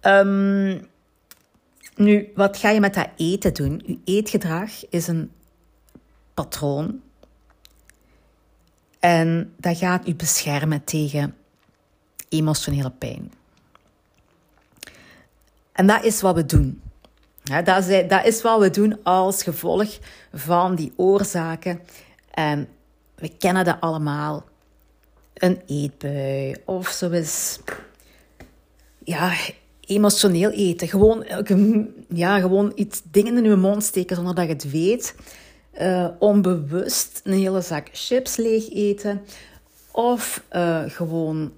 Um, 0.00 0.90
nu, 1.96 2.30
wat 2.34 2.56
ga 2.56 2.70
je 2.70 2.80
met 2.80 2.94
dat 2.94 3.08
eten 3.16 3.54
doen? 3.54 3.82
Je 3.86 3.98
eetgedrag 4.04 4.70
is 4.88 5.06
een 5.06 5.30
patroon. 6.34 7.00
En 8.98 9.54
dat 9.56 9.76
gaat 9.76 10.08
u 10.08 10.14
beschermen 10.14 10.84
tegen 10.84 11.36
emotionele 12.28 12.90
pijn. 12.90 13.32
En 15.72 15.86
dat 15.86 16.04
is 16.04 16.20
wat 16.20 16.34
we 16.34 16.46
doen. 16.46 16.82
dat, 17.64 17.88
is, 17.88 18.06
is 18.24 18.42
wat 18.42 18.60
we 18.60 18.70
doen 18.70 19.02
als 19.02 19.42
gevolg 19.42 19.98
van 20.32 20.74
die 20.74 20.92
oorzaken. 20.96 21.80
En 22.30 22.68
we 23.14 23.28
kennen 23.38 23.64
dat 23.64 23.76
allemaal. 23.80 24.44
Een 25.34 25.62
eetbui 25.66 26.56
of 26.64 26.88
zoiets. 26.88 27.58
Ja, 29.04 29.32
emotioneel 29.80 30.50
eten. 30.50 30.88
Gewoon, 30.88 31.26
ja, 32.08 32.40
gewoon 32.40 32.72
iets 32.74 33.02
dingen 33.10 33.36
in 33.36 33.44
je 33.44 33.56
mond 33.56 33.84
steken 33.84 34.16
zonder 34.16 34.34
dat 34.34 34.46
je 34.46 34.52
het 34.52 34.70
weet. 34.70 35.14
Uh, 35.80 36.08
onbewust 36.18 37.20
een 37.24 37.32
hele 37.32 37.60
zak 37.60 37.88
chips 37.92 38.36
leeg 38.36 38.70
eten. 38.70 39.22
Of 39.90 40.44
uh, 40.52 40.82
gewoon 40.86 41.52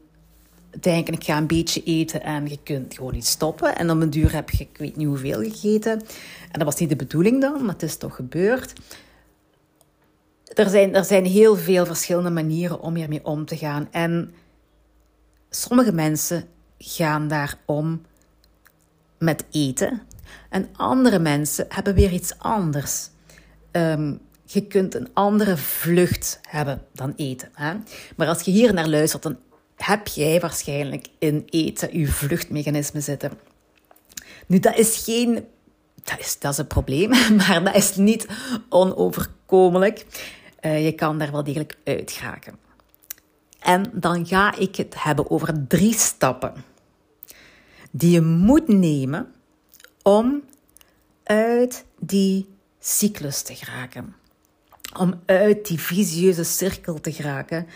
denken, 0.80 1.14
ik 1.14 1.24
ga 1.24 1.36
een 1.36 1.46
beetje 1.46 1.82
eten 1.82 2.22
en 2.22 2.48
je 2.48 2.58
kunt 2.62 2.94
gewoon 2.94 3.12
niet 3.12 3.26
stoppen. 3.26 3.76
En 3.76 3.90
op 3.90 4.00
een 4.00 4.10
duur 4.10 4.32
heb 4.32 4.50
je, 4.50 4.58
ik 4.58 4.78
weet 4.78 4.96
niet 4.96 5.06
hoeveel 5.06 5.42
gegeten. 5.42 5.92
En 5.92 6.58
dat 6.58 6.62
was 6.62 6.76
niet 6.76 6.88
de 6.88 6.96
bedoeling 6.96 7.40
dan, 7.40 7.64
maar 7.64 7.72
het 7.72 7.82
is 7.82 7.96
toch 7.96 8.14
gebeurd. 8.14 8.72
Er 10.44 10.68
zijn, 10.68 10.94
er 10.94 11.04
zijn 11.04 11.24
heel 11.24 11.56
veel 11.56 11.86
verschillende 11.86 12.30
manieren 12.30 12.80
om 12.80 12.94
hiermee 12.94 13.24
om 13.24 13.44
te 13.44 13.56
gaan. 13.56 13.88
En 13.90 14.34
sommige 15.50 15.92
mensen 15.92 16.44
gaan 16.78 17.28
daar 17.28 17.58
om 17.64 18.02
met 19.18 19.44
eten. 19.50 20.02
En 20.48 20.68
andere 20.72 21.18
mensen 21.18 21.66
hebben 21.68 21.94
weer 21.94 22.12
iets 22.12 22.38
anders. 22.38 23.10
Um, 23.76 24.20
je 24.44 24.66
kunt 24.66 24.94
een 24.94 25.08
andere 25.12 25.56
vlucht 25.56 26.40
hebben 26.42 26.82
dan 26.92 27.12
eten. 27.16 27.48
Hè? 27.54 27.74
Maar 28.16 28.28
als 28.28 28.42
je 28.42 28.50
hier 28.50 28.74
naar 28.74 28.88
luistert, 28.88 29.22
dan 29.22 29.38
heb 29.76 30.06
jij 30.06 30.40
waarschijnlijk 30.40 31.06
in 31.18 31.42
eten 31.46 31.98
je 31.98 32.06
vluchtmechanisme 32.06 33.00
zitten. 33.00 33.32
Nu, 34.46 34.58
dat 34.58 34.78
is 34.78 35.04
geen. 35.04 35.46
Dat 36.04 36.18
is, 36.18 36.38
dat 36.38 36.52
is 36.52 36.58
een 36.58 36.66
probleem, 36.66 37.08
maar 37.36 37.64
dat 37.64 37.74
is 37.74 37.96
niet 37.96 38.26
onoverkomelijk. 38.68 40.06
Uh, 40.60 40.84
je 40.84 40.92
kan 40.92 41.18
daar 41.18 41.32
wel 41.32 41.44
degelijk 41.44 41.78
uit 41.84 42.12
geraken. 42.12 42.58
En 43.60 43.90
dan 43.92 44.26
ga 44.26 44.56
ik 44.56 44.76
het 44.76 44.94
hebben 45.02 45.30
over 45.30 45.66
drie 45.66 45.94
stappen 45.94 46.54
die 47.90 48.10
je 48.10 48.20
moet 48.20 48.68
nemen 48.68 49.32
om 50.02 50.42
uit 51.24 51.84
die 51.98 52.53
cyclus 52.84 53.42
te 53.42 53.54
geraken. 53.54 54.14
Om 54.98 55.20
uit 55.26 55.66
die 55.66 55.80
visieuze 55.80 56.44
cirkel 56.44 57.00
te 57.00 57.12
geraken 57.12 57.66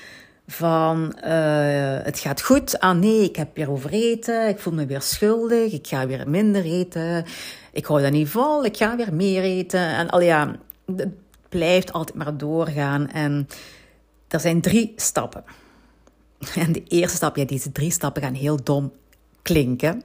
van 0.46 1.16
uh, 1.24 1.98
het 2.02 2.18
gaat 2.18 2.42
goed, 2.42 2.80
ah 2.80 2.98
nee, 2.98 3.22
ik 3.22 3.36
heb 3.36 3.56
weer 3.56 3.70
overeten, 3.70 4.48
ik 4.48 4.58
voel 4.58 4.72
me 4.72 4.86
weer 4.86 5.02
schuldig, 5.02 5.72
ik 5.72 5.86
ga 5.86 6.06
weer 6.06 6.28
minder 6.28 6.64
eten, 6.64 7.24
ik 7.72 7.84
hou 7.84 8.02
dat 8.02 8.12
niet 8.12 8.28
vol, 8.28 8.64
ik 8.64 8.76
ga 8.76 8.96
weer 8.96 9.14
meer 9.14 9.42
eten. 9.42 9.80
En 9.80 10.10
al 10.10 10.20
ja, 10.20 10.56
het 10.96 11.08
blijft 11.48 11.92
altijd 11.92 12.16
maar 12.16 12.36
doorgaan. 12.36 13.10
En 13.10 13.48
er 14.28 14.40
zijn 14.40 14.60
drie 14.60 14.92
stappen. 14.96 15.44
En 16.54 16.72
de 16.72 16.82
eerste 16.88 17.16
stap, 17.16 17.36
ja, 17.36 17.44
deze 17.44 17.72
drie 17.72 17.90
stappen 17.90 18.22
gaan 18.22 18.34
heel 18.34 18.62
dom 18.62 18.92
klinken, 19.42 20.02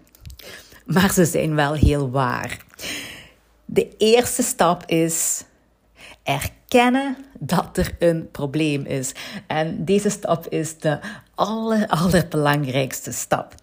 maar 0.86 1.12
ze 1.12 1.25
zijn 1.25 1.55
wel 1.55 1.74
heel 1.74 2.12
waar. 2.12 2.65
De 3.65 3.98
eerste 3.98 4.43
stap 4.43 4.86
is 4.86 5.43
erkennen 6.24 7.17
dat 7.39 7.77
er 7.77 7.96
een 8.00 8.32
probleem 8.32 8.86
is. 8.86 9.12
En 9.48 9.86
deze 9.86 10.10
stap 10.10 10.48
is 10.48 10.77
de 10.77 11.00
aller, 11.36 11.88
allerbelangrijkste 11.88 13.12
stap. 13.12 13.55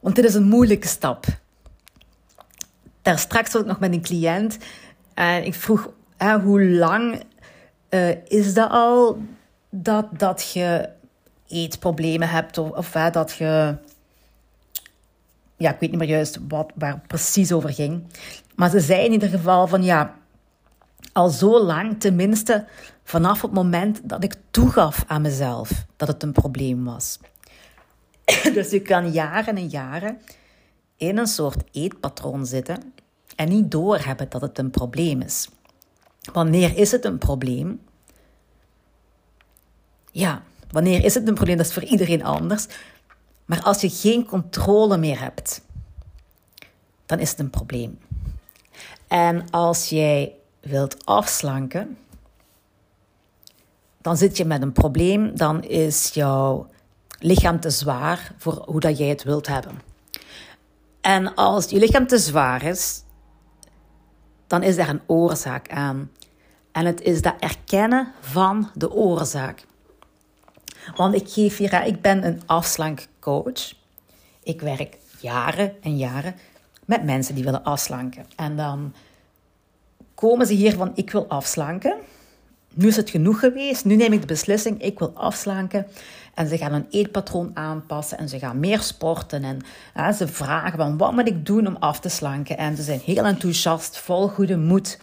Want 0.00 0.16
dit 0.16 0.24
is 0.24 0.34
een 0.34 0.48
moeilijke 0.48 0.88
stap. 0.88 1.26
Daar 3.02 3.18
straks 3.18 3.56
ook 3.56 3.66
nog 3.66 3.78
met 3.78 3.92
een 3.92 4.02
cliënt 4.02 4.58
en 5.14 5.44
ik 5.44 5.54
vroeg 5.54 5.90
hoe 6.42 6.64
lang 6.64 7.22
uh, 7.90 8.24
is 8.24 8.54
dat 8.54 8.70
al 8.70 9.18
dat, 9.70 10.06
dat 10.18 10.50
je 10.52 10.88
eetproblemen 11.48 12.28
hebt 12.28 12.58
of, 12.58 12.70
of 12.70 12.90
dat 12.90 13.32
je 13.32 13.76
ja, 15.60 15.72
ik 15.72 15.80
weet 15.80 15.90
niet 15.90 15.98
meer 15.98 16.08
juist 16.08 16.38
wat, 16.48 16.72
waar 16.74 16.92
het 16.92 17.06
precies 17.06 17.52
over 17.52 17.72
ging. 17.72 18.02
Maar 18.54 18.70
ze 18.70 18.80
zei 18.80 19.04
in 19.04 19.12
ieder 19.12 19.28
geval 19.28 19.66
van 19.66 19.82
ja, 19.82 20.14
al 21.12 21.28
zo 21.28 21.64
lang, 21.64 22.00
tenminste 22.00 22.66
vanaf 23.04 23.42
het 23.42 23.52
moment 23.52 24.00
dat 24.02 24.24
ik 24.24 24.34
toegaf 24.50 25.04
aan 25.06 25.22
mezelf 25.22 25.84
dat 25.96 26.08
het 26.08 26.22
een 26.22 26.32
probleem 26.32 26.84
was. 26.84 27.18
dus 28.54 28.70
je 28.70 28.80
kan 28.80 29.12
jaren 29.12 29.56
en 29.56 29.68
jaren 29.68 30.18
in 30.96 31.18
een 31.18 31.26
soort 31.26 31.64
eetpatroon 31.72 32.46
zitten 32.46 32.92
en 33.36 33.48
niet 33.48 33.70
doorhebben 33.70 34.30
dat 34.30 34.40
het 34.40 34.58
een 34.58 34.70
probleem 34.70 35.20
is. 35.20 35.48
Wanneer 36.32 36.76
is 36.76 36.90
het 36.92 37.04
een 37.04 37.18
probleem? 37.18 37.80
Ja, 40.10 40.42
wanneer 40.70 41.04
is 41.04 41.14
het 41.14 41.28
een 41.28 41.34
probleem? 41.34 41.56
Dat 41.56 41.66
is 41.66 41.72
voor 41.72 41.84
iedereen 41.84 42.24
anders. 42.24 42.66
Maar 43.50 43.62
als 43.62 43.80
je 43.80 43.90
geen 43.90 44.26
controle 44.26 44.96
meer 44.96 45.20
hebt, 45.20 45.60
dan 47.06 47.18
is 47.18 47.30
het 47.30 47.38
een 47.38 47.50
probleem. 47.50 47.98
En 49.08 49.50
als 49.50 49.88
jij 49.88 50.34
wilt 50.60 51.06
afslanken, 51.06 51.98
dan 54.02 54.16
zit 54.16 54.36
je 54.36 54.44
met 54.44 54.62
een 54.62 54.72
probleem, 54.72 55.36
dan 55.36 55.62
is 55.62 56.08
jouw 56.08 56.68
lichaam 57.18 57.60
te 57.60 57.70
zwaar 57.70 58.34
voor 58.36 58.62
hoe 58.66 58.80
dat 58.80 58.98
jij 58.98 59.08
het 59.08 59.22
wilt 59.22 59.46
hebben. 59.46 59.80
En 61.00 61.34
als 61.34 61.70
je 61.70 61.78
lichaam 61.78 62.06
te 62.06 62.18
zwaar 62.18 62.62
is, 62.62 63.02
dan 64.46 64.62
is 64.62 64.76
daar 64.76 64.88
een 64.88 65.02
oorzaak 65.06 65.70
aan. 65.70 66.10
En 66.72 66.86
het 66.86 67.00
is 67.00 67.22
dat 67.22 67.34
erkennen 67.38 68.12
van 68.20 68.70
de 68.74 68.92
oorzaak. 68.92 69.66
Want 70.96 71.14
ik 71.14 71.28
geef 71.28 71.56
hier, 71.56 71.86
ik 71.86 72.00
ben 72.00 72.26
een 72.26 72.42
afslankcoach. 72.46 73.74
Ik 74.42 74.60
werk 74.60 74.96
jaren 75.20 75.82
en 75.82 75.96
jaren 75.96 76.34
met 76.84 77.04
mensen 77.04 77.34
die 77.34 77.44
willen 77.44 77.64
afslanken. 77.64 78.26
En 78.36 78.56
dan 78.56 78.94
komen 80.14 80.46
ze 80.46 80.52
hier 80.52 80.74
van, 80.74 80.92
ik 80.94 81.10
wil 81.10 81.26
afslanken. 81.28 81.96
Nu 82.74 82.86
is 82.86 82.96
het 82.96 83.10
genoeg 83.10 83.38
geweest. 83.38 83.84
Nu 83.84 83.96
neem 83.96 84.12
ik 84.12 84.20
de 84.20 84.26
beslissing, 84.26 84.82
ik 84.82 84.98
wil 84.98 85.12
afslanken. 85.14 85.86
En 86.34 86.48
ze 86.48 86.58
gaan 86.58 86.72
een 86.72 86.86
eetpatroon 86.90 87.50
aanpassen 87.54 88.18
en 88.18 88.28
ze 88.28 88.38
gaan 88.38 88.60
meer 88.60 88.80
sporten. 88.80 89.44
En 89.44 89.58
ja, 89.94 90.12
ze 90.12 90.28
vragen 90.28 90.78
van, 90.78 90.96
wat 90.96 91.12
moet 91.12 91.28
ik 91.28 91.46
doen 91.46 91.66
om 91.66 91.76
af 91.76 92.00
te 92.00 92.08
slanken? 92.08 92.58
En 92.58 92.76
ze 92.76 92.82
zijn 92.82 93.00
heel 93.04 93.24
enthousiast, 93.24 93.98
vol 93.98 94.28
goede 94.28 94.56
moed. 94.56 94.98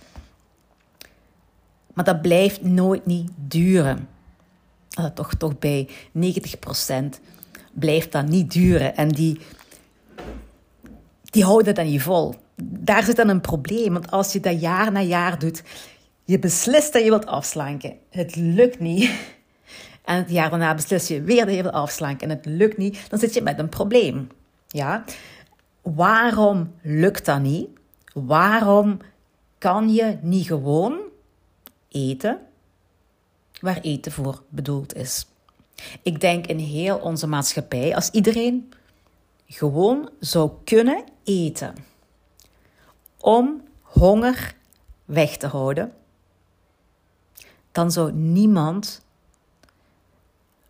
Maar 1.94 2.06
dat 2.06 2.22
blijft 2.22 2.62
nooit 2.62 3.06
niet 3.06 3.30
duren. 3.36 4.08
Uh, 5.00 5.06
toch, 5.06 5.34
toch 5.34 5.60
bij 5.60 5.90
90% 6.14 7.20
blijft 7.72 8.12
dat 8.12 8.28
niet 8.28 8.52
duren. 8.52 8.96
En 8.96 9.08
die, 9.08 9.40
die 11.24 11.44
houden 11.44 11.76
dat 11.76 11.86
niet 11.86 12.02
vol. 12.02 12.36
Daar 12.64 13.04
zit 13.04 13.16
dan 13.16 13.30
een 13.30 13.42
probleem. 13.42 13.94
Want 13.94 14.12
als 14.12 14.34
je 14.34 14.40
dat 14.40 14.62
jaar 14.62 14.92
na 14.92 15.02
jaar 15.02 15.40
doet, 15.40 15.64
Je 16.24 16.40
beslist 16.40 16.94
dat 16.94 17.04
je 17.04 17.10
wilt 17.10 17.26
afslanken. 17.26 17.96
Het 18.10 18.36
lukt 18.36 18.80
niet. 18.80 19.12
En 20.04 20.16
het 20.16 20.30
jaar 20.30 20.50
daarna 20.50 20.76
beslis 20.76 21.08
je 21.08 21.22
weer 21.22 21.46
dat 21.46 21.56
je 21.56 21.62
wilt 21.62 21.74
afslanken 21.74 22.30
en 22.30 22.36
het 22.36 22.46
lukt 22.46 22.78
niet. 22.78 23.10
Dan 23.10 23.20
zit 23.20 23.34
je 23.34 23.42
met 23.42 23.60
een 23.60 23.70
probleem. 23.70 24.30
Ja? 24.68 25.04
Waarom 25.82 26.74
lukt 26.82 27.26
dat 27.26 27.42
niet? 27.42 27.68
Waarom 28.14 28.98
kan 29.58 29.94
je 29.94 30.18
niet 30.22 30.48
gewoon 30.48 31.00
eten 31.90 32.40
waar 33.62 33.80
eten 33.82 34.12
voor 34.12 34.44
bedoeld 34.50 34.96
is? 34.96 35.26
Ik 36.02 36.22
denk 36.22 36.48
in 36.48 36.58
heel 36.58 36.98
onze 36.98 37.28
maatschappij, 37.28 37.96
als 37.96 38.10
iedereen 38.10 38.74
gewoon 39.48 40.10
zou 40.20 40.52
kunnen 40.64 41.04
eten 41.24 41.76
om 43.18 43.62
honger 43.82 44.56
weg 45.06 45.38
te 45.38 45.48
houden, 45.48 45.92
dan 47.72 47.92
zou 47.92 48.12
niemand, 48.12 49.02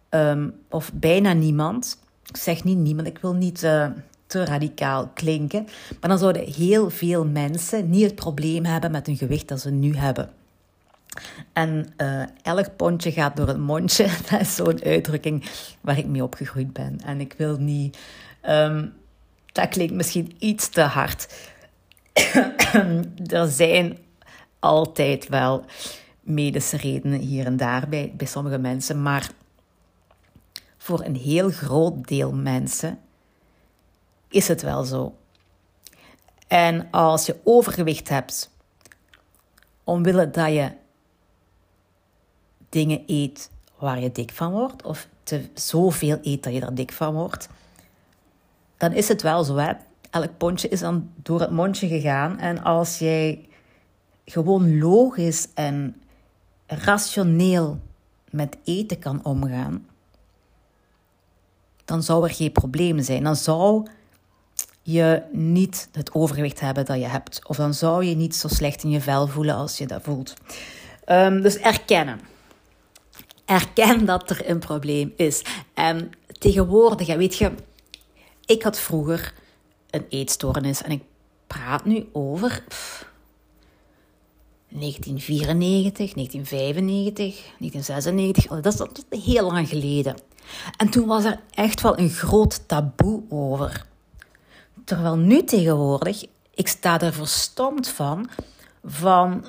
um, 0.09 0.59
of 0.69 0.91
bijna 0.93 1.33
niemand, 1.33 1.99
ik 2.25 2.37
zeg 2.37 2.63
niet 2.63 2.77
niemand, 2.77 3.07
ik 3.07 3.17
wil 3.17 3.33
niet 3.33 3.63
uh, 3.63 3.87
te 4.25 4.45
radicaal 4.45 5.07
klinken, 5.13 5.67
maar 5.99 6.09
dan 6.09 6.19
zouden 6.19 6.53
heel 6.53 6.89
veel 6.89 7.25
mensen 7.25 7.89
niet 7.89 8.03
het 8.03 8.15
probleem 8.15 8.65
hebben 8.65 8.91
met 8.91 9.05
hun 9.05 9.17
gewicht 9.17 9.47
dat 9.47 9.59
ze 9.59 9.71
nu 9.71 9.95
hebben. 9.95 10.29
En 11.53 11.93
uh, 11.97 12.23
elk 12.41 12.75
pondje 12.75 13.11
gaat 13.11 13.35
door 13.35 13.47
het 13.47 13.57
mondje. 13.57 14.09
Dat 14.29 14.39
is 14.39 14.55
zo'n 14.55 14.83
uitdrukking 14.83 15.45
waar 15.81 15.97
ik 15.97 16.05
mee 16.05 16.23
opgegroeid 16.23 16.73
ben. 16.73 16.99
En 17.05 17.19
ik 17.19 17.33
wil 17.37 17.57
niet. 17.57 17.97
Um, 18.49 18.93
dat 19.51 19.69
klinkt 19.69 19.93
misschien 19.93 20.35
iets 20.39 20.69
te 20.69 20.81
hard. 20.81 21.27
er 23.27 23.47
zijn 23.47 23.97
altijd 24.59 25.27
wel 25.27 25.65
medische 26.21 26.77
redenen 26.77 27.19
hier 27.19 27.45
en 27.45 27.57
daar 27.57 27.89
bij, 27.89 28.13
bij 28.17 28.27
sommige 28.27 28.57
mensen. 28.57 29.01
Maar 29.01 29.29
voor 30.77 31.03
een 31.03 31.15
heel 31.15 31.49
groot 31.49 32.07
deel 32.07 32.33
mensen 32.33 32.99
is 34.29 34.47
het 34.47 34.61
wel 34.61 34.83
zo. 34.83 35.15
En 36.47 36.87
als 36.91 37.25
je 37.25 37.35
overgewicht 37.43 38.09
hebt, 38.09 38.49
omwille 39.83 40.29
dat 40.29 40.53
je 40.53 40.71
dingen 42.69 43.03
eet 43.07 43.51
waar 43.77 43.99
je 43.99 44.11
dik 44.11 44.31
van 44.31 44.51
wordt, 44.51 44.83
of 44.83 45.07
te 45.23 45.49
zoveel 45.53 46.17
eet 46.21 46.43
dat 46.43 46.53
je 46.53 46.61
er 46.61 46.75
dik 46.75 46.91
van 46.91 47.13
wordt, 47.13 47.49
dan 48.77 48.91
is 48.91 49.07
het 49.07 49.21
wel 49.21 49.43
zo. 49.43 49.55
Hè? 49.55 49.71
Elk 50.09 50.37
pondje 50.37 50.67
is 50.67 50.79
dan 50.79 51.09
door 51.15 51.39
het 51.39 51.51
mondje 51.51 51.87
gegaan. 51.87 52.39
En 52.39 52.63
als 52.63 52.99
jij 52.99 53.47
gewoon 54.25 54.79
logisch 54.79 55.47
en 55.53 56.01
rationeel 56.65 57.79
met 58.29 58.57
eten 58.63 58.99
kan 58.99 59.25
omgaan, 59.25 59.87
dan 61.85 62.03
zou 62.03 62.23
er 62.23 62.35
geen 62.35 62.51
probleem 62.51 63.01
zijn. 63.01 63.23
Dan 63.23 63.35
zou 63.35 63.87
je 64.81 65.23
niet 65.31 65.89
het 65.91 66.13
overgewicht 66.13 66.59
hebben 66.59 66.85
dat 66.85 66.97
je 66.97 67.07
hebt. 67.07 67.47
Of 67.47 67.57
dan 67.57 67.73
zou 67.73 68.05
je 68.05 68.15
niet 68.15 68.35
zo 68.35 68.47
slecht 68.47 68.83
in 68.83 68.89
je 68.89 69.01
vel 69.01 69.27
voelen 69.27 69.55
als 69.55 69.77
je 69.77 69.87
dat 69.87 70.01
voelt. 70.03 70.33
Um, 71.05 71.41
dus 71.41 71.57
erkennen. 71.57 72.19
Erken 73.47 74.05
dat 74.05 74.29
er 74.29 74.49
een 74.49 74.59
probleem 74.59 75.13
is. 75.15 75.41
En 75.73 76.11
tegenwoordig, 76.39 77.15
weet 77.15 77.35
je, 77.35 77.51
ik 78.45 78.63
had 78.63 78.79
vroeger 78.79 79.33
een 79.89 80.05
eetstoornis 80.09 80.81
en 80.81 80.91
ik 80.91 81.03
praat 81.47 81.85
nu 81.85 82.09
over 82.11 82.63
1994, 84.69 86.13
1995, 86.13 87.35
1996. 87.59 88.61
Dat 88.61 88.73
is, 88.73 88.77
dat 88.79 89.05
heel 89.23 89.51
lang 89.51 89.69
geleden. 89.69 90.15
En 90.77 90.89
toen 90.89 91.07
was 91.07 91.23
er 91.23 91.39
echt 91.51 91.81
wel 91.81 91.97
een 91.99 92.09
groot 92.09 92.67
taboe 92.67 93.23
over. 93.29 93.85
Terwijl 94.83 95.17
nu 95.17 95.43
tegenwoordig, 95.43 96.25
ik 96.53 96.67
sta 96.67 97.01
er 97.01 97.13
verstomd 97.13 97.87
van, 97.87 98.29
van 98.83 99.45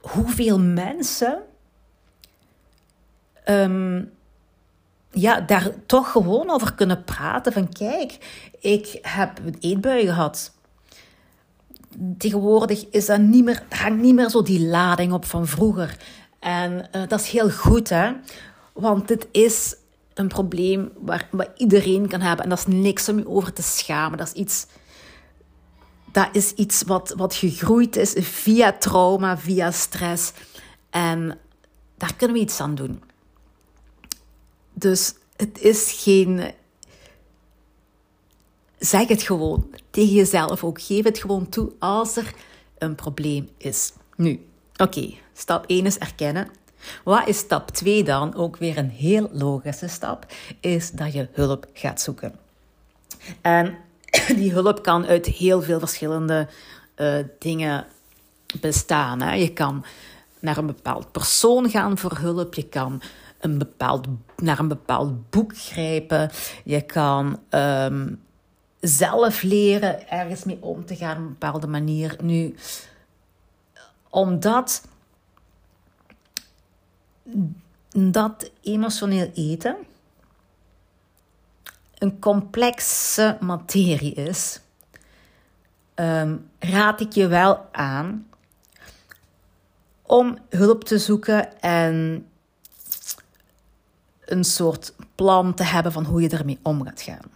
hoeveel 0.00 0.58
mensen 0.58 1.42
um, 3.48 4.10
ja, 5.10 5.40
daar 5.40 5.70
toch 5.86 6.10
gewoon 6.10 6.50
over 6.50 6.74
kunnen 6.74 7.04
praten. 7.04 7.52
Van 7.52 7.72
kijk, 7.72 8.18
ik 8.60 8.98
heb 9.02 9.38
een 9.44 9.56
eetbui 9.60 10.06
gehad. 10.06 10.52
Tegenwoordig 12.18 12.88
is 12.90 13.06
dat 13.06 13.20
niet 13.20 13.44
meer, 13.44 13.62
hangt 13.68 14.02
niet 14.02 14.14
meer 14.14 14.28
zo 14.28 14.42
die 14.42 14.66
lading 14.66 15.12
op 15.12 15.24
van 15.24 15.46
vroeger. 15.46 15.96
En 16.38 16.88
uh, 16.96 17.02
dat 17.08 17.20
is 17.20 17.28
heel 17.28 17.50
goed, 17.50 17.88
hè. 17.88 18.12
Want 18.72 19.08
dit 19.08 19.26
is 19.30 19.76
een 20.14 20.28
probleem 20.28 20.92
waar, 21.00 21.28
waar 21.30 21.48
iedereen 21.56 22.08
kan 22.08 22.20
hebben. 22.20 22.44
En 22.44 22.50
dat 22.50 22.58
is 22.58 22.66
niks 22.66 23.08
om 23.08 23.18
je 23.18 23.28
over 23.28 23.52
te 23.52 23.62
schamen. 23.62 24.18
Dat 24.18 24.26
is 24.26 24.32
iets, 24.32 24.66
dat 26.12 26.28
is 26.32 26.52
iets 26.52 26.82
wat, 26.82 27.14
wat 27.16 27.34
gegroeid 27.34 27.96
is 27.96 28.14
via 28.18 28.72
trauma, 28.72 29.38
via 29.38 29.70
stress. 29.70 30.32
En 30.90 31.38
daar 31.96 32.14
kunnen 32.14 32.36
we 32.36 32.42
iets 32.42 32.60
aan 32.60 32.74
doen. 32.74 33.02
Dus 34.82 35.14
het 35.36 35.60
is 35.60 35.92
geen. 36.02 36.52
Zeg 38.78 39.08
het 39.08 39.22
gewoon 39.22 39.74
tegen 39.90 40.14
jezelf 40.14 40.64
ook. 40.64 40.80
Geef 40.80 41.04
het 41.04 41.18
gewoon 41.18 41.48
toe 41.48 41.72
als 41.78 42.16
er 42.16 42.34
een 42.78 42.94
probleem 42.94 43.48
is. 43.56 43.92
Nu, 44.16 44.46
oké, 44.76 45.14
stap 45.32 45.64
1 45.66 45.86
is 45.86 45.98
erkennen. 45.98 46.48
Wat 47.04 47.28
is 47.28 47.38
stap 47.38 47.70
2 47.70 48.04
dan? 48.04 48.34
Ook 48.34 48.56
weer 48.56 48.78
een 48.78 48.90
heel 48.90 49.28
logische 49.32 49.88
stap, 49.88 50.26
is 50.60 50.90
dat 50.90 51.12
je 51.12 51.28
hulp 51.32 51.66
gaat 51.72 52.00
zoeken. 52.00 52.34
En 53.40 53.76
die 54.38 54.52
hulp 54.52 54.82
kan 54.82 55.06
uit 55.06 55.26
heel 55.26 55.62
veel 55.62 55.78
verschillende 55.78 56.48
uh, 56.96 57.18
dingen 57.38 57.86
bestaan. 58.60 59.20
Hè. 59.20 59.34
Je 59.34 59.52
kan 59.52 59.84
naar 60.40 60.56
een 60.56 60.66
bepaald 60.66 61.12
persoon 61.12 61.70
gaan 61.70 61.98
voor 61.98 62.16
hulp. 62.16 62.54
Je 62.54 62.68
kan 62.68 63.02
een 63.42 63.58
bepaald, 63.58 64.06
naar 64.36 64.58
een 64.58 64.68
bepaald 64.68 65.30
boek 65.30 65.58
grijpen. 65.58 66.30
Je 66.64 66.80
kan 66.80 67.40
um, 67.50 68.22
zelf 68.80 69.42
leren 69.42 70.08
ergens 70.08 70.44
mee 70.44 70.58
om 70.60 70.84
te 70.84 70.96
gaan 70.96 71.16
op 71.16 71.22
een 71.22 71.28
bepaalde 71.28 71.66
manier. 71.66 72.16
Nu, 72.22 72.54
omdat 74.10 74.86
dat 77.90 78.50
emotioneel 78.62 79.30
eten 79.34 79.76
een 81.98 82.18
complexe 82.18 83.36
materie 83.40 84.14
is, 84.14 84.60
um, 85.94 86.50
raad 86.58 87.00
ik 87.00 87.12
je 87.12 87.26
wel 87.26 87.68
aan 87.72 88.26
om 90.02 90.38
hulp 90.48 90.84
te 90.84 90.98
zoeken 90.98 91.60
en 91.60 92.26
een 94.32 94.44
soort 94.44 94.94
plan 95.14 95.54
te 95.54 95.64
hebben 95.64 95.92
van 95.92 96.04
hoe 96.04 96.22
je 96.22 96.28
ermee 96.28 96.58
om 96.62 96.84
gaat 96.84 97.02
gaan. 97.02 97.30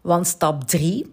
Want 0.00 0.26
stap 0.26 0.64
3 0.64 1.10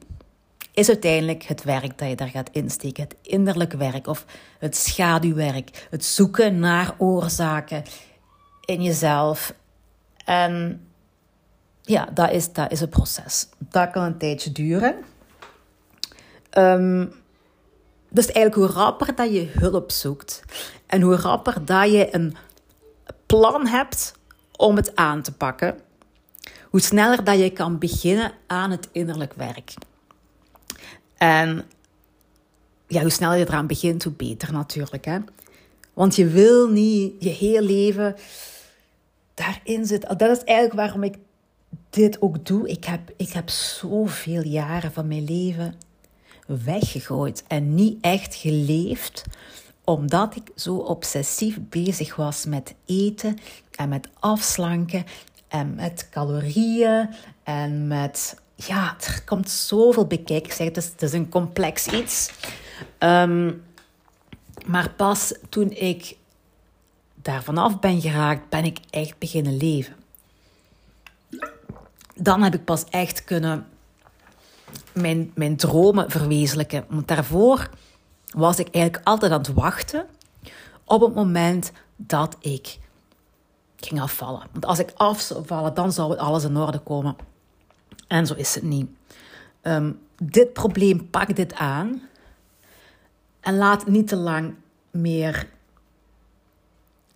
is 0.73 0.87
uiteindelijk 0.87 1.43
het 1.43 1.63
werk 1.63 1.97
dat 1.97 2.09
je 2.09 2.15
daar 2.15 2.29
gaat 2.29 2.49
insteken. 2.51 3.03
Het 3.03 3.15
innerlijk 3.21 3.73
werk 3.73 4.07
of 4.07 4.25
het 4.59 4.75
schaduwwerk. 4.75 5.87
Het 5.89 6.05
zoeken 6.05 6.59
naar 6.59 6.93
oorzaken 6.97 7.83
in 8.65 8.83
jezelf. 8.83 9.53
En 10.25 10.81
ja, 11.81 12.09
dat 12.13 12.31
is, 12.31 12.53
dat 12.53 12.71
is 12.71 12.81
een 12.81 12.89
proces. 12.89 13.47
Dat 13.57 13.91
kan 13.91 14.03
een 14.03 14.17
tijdje 14.17 14.51
duren. 14.51 14.95
Um, 16.57 17.13
dus 18.09 18.31
eigenlijk 18.31 18.55
hoe 18.55 18.81
rapper 18.83 19.15
dat 19.15 19.33
je 19.33 19.51
hulp 19.53 19.91
zoekt 19.91 20.43
en 20.85 21.01
hoe 21.01 21.15
rapper 21.15 21.65
dat 21.65 21.91
je 21.91 22.15
een 22.15 22.35
plan 23.25 23.67
hebt 23.67 24.18
om 24.59 24.75
het 24.75 24.95
aan 24.95 25.21
te 25.21 25.31
pakken, 25.31 25.79
hoe 26.63 26.81
sneller 26.81 27.23
dat 27.23 27.39
je 27.39 27.49
kan 27.49 27.77
beginnen 27.77 28.31
aan 28.47 28.71
het 28.71 28.89
innerlijk 28.91 29.33
werk. 29.33 29.73
En 31.17 31.65
ja, 32.87 33.01
hoe 33.01 33.09
sneller 33.09 33.37
je 33.37 33.47
eraan 33.47 33.67
begint, 33.67 34.03
hoe 34.03 34.13
beter 34.13 34.51
natuurlijk. 34.51 35.05
Hè? 35.05 35.17
Want 35.93 36.15
je 36.15 36.27
wil 36.27 36.69
niet 36.69 37.13
je 37.19 37.29
heel 37.29 37.61
leven 37.61 38.15
daarin 39.33 39.85
zitten. 39.85 40.17
Dat 40.17 40.37
is 40.37 40.43
eigenlijk 40.43 40.79
waarom 40.79 41.03
ik 41.03 41.15
dit 41.89 42.21
ook 42.21 42.45
doe. 42.45 42.69
Ik 42.69 42.85
heb, 42.85 43.11
ik 43.17 43.29
heb 43.29 43.49
zoveel 43.49 44.43
jaren 44.43 44.91
van 44.91 45.07
mijn 45.07 45.23
leven 45.23 45.75
weggegooid 46.45 47.43
en 47.47 47.75
niet 47.75 47.97
echt 48.01 48.35
geleefd 48.35 49.23
omdat 49.89 50.35
ik 50.35 50.51
zo 50.55 50.75
obsessief 50.75 51.59
bezig 51.69 52.15
was 52.15 52.45
met 52.45 52.75
eten 52.85 53.37
en 53.75 53.89
met 53.89 54.09
afslanken 54.19 55.05
en 55.47 55.75
met 55.75 56.07
calorieën 56.11 57.09
en 57.43 57.87
met... 57.87 58.41
Ja, 58.55 58.95
er 59.05 59.21
komt 59.25 59.49
zoveel 59.49 60.05
bekijken. 60.05 60.49
Ik 60.49 60.51
zeg, 60.51 60.67
het 60.67 60.77
is, 60.77 60.85
het 60.85 61.01
is 61.01 61.13
een 61.13 61.29
complex 61.29 61.87
iets. 61.87 62.31
Um, 62.99 63.63
Maar 64.65 64.89
pas 64.89 65.33
toen 65.49 65.71
ik 65.71 66.17
daar 67.15 67.43
vanaf 67.43 67.79
ben 67.79 68.01
geraakt, 68.01 68.49
ben 68.49 68.65
ik 68.65 68.79
echt 68.89 69.17
beginnen 69.17 69.57
leven. 69.57 69.95
Dan 72.15 72.41
heb 72.41 72.53
ik 72.53 72.65
pas 72.65 72.83
echt 72.89 73.23
kunnen 73.23 73.67
mijn, 74.93 75.31
mijn 75.35 75.55
dromen 75.57 76.11
verwezenlijken. 76.11 76.85
Want 76.89 77.07
daarvoor 77.07 77.69
was 78.29 78.59
ik 78.59 78.69
eigenlijk 78.69 79.07
altijd 79.07 79.31
aan 79.31 79.39
het 79.39 79.53
wachten 79.53 80.05
op 80.85 81.01
het 81.01 81.15
moment 81.15 81.71
dat 81.95 82.35
ik 82.39 82.79
ging 83.75 84.01
afvallen. 84.01 84.47
Want 84.51 84.65
als 84.65 84.79
ik 84.79 84.91
af 84.95 85.19
zou 85.19 85.45
vallen, 85.45 85.73
dan 85.73 85.91
zou 85.91 86.11
het 86.11 86.19
alles 86.19 86.43
in 86.43 86.57
orde 86.57 86.79
komen. 86.79 87.15
En 88.07 88.27
zo 88.27 88.33
is 88.33 88.55
het 88.55 88.63
niet. 88.63 88.89
Ehm, 89.61 89.91
dit 90.23 90.53
probleem, 90.53 91.09
pak 91.09 91.35
dit 91.35 91.53
aan. 91.53 92.01
En 93.39 93.57
laat 93.57 93.87
niet 93.87 94.07
te 94.07 94.15
lang 94.15 94.53
meer 94.91 95.47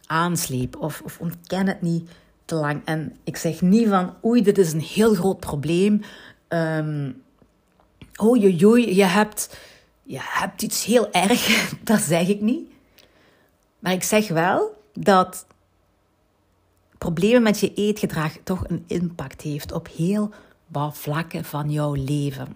aanslepen. 0.06 0.80
Of, 0.80 1.02
of 1.02 1.20
ontken 1.20 1.68
het 1.68 1.82
niet 1.82 2.10
te 2.46 2.56
lang. 2.56 2.82
En 2.86 3.16
ik 3.24 3.38
zeg 3.38 3.62
niet 3.62 3.88
van, 3.88 4.14
oei, 4.26 4.42
dit 4.42 4.58
is 4.58 4.74
een 4.74 4.82
heel 4.82 5.14
groot 5.14 5.40
probleem. 5.40 6.02
Um, 6.50 7.24
oei, 8.22 8.66
oei, 8.66 8.96
je 8.96 9.04
hebt, 9.04 9.58
je 10.04 10.20
hebt 10.22 10.62
iets 10.62 10.86
heel 10.86 11.12
erg. 11.12 11.48
Dat 11.84 12.00
zeg 12.00 12.28
ik 12.28 12.42
niet. 12.42 12.72
Maar 13.80 13.94
ik 13.94 14.04
zeg 14.04 14.28
wel 14.28 14.82
dat 14.94 15.46
problemen 16.98 17.44
met 17.44 17.60
je 17.60 17.74
eetgedrag 17.74 18.38
toch 18.44 18.64
een 18.68 18.84
impact 18.88 19.42
heeft 19.42 19.72
op 19.72 19.88
heel 19.96 20.32
wat 20.68 20.98
vlakken 20.98 21.46
van 21.46 21.72
jouw 21.72 21.94
leven. 21.94 22.48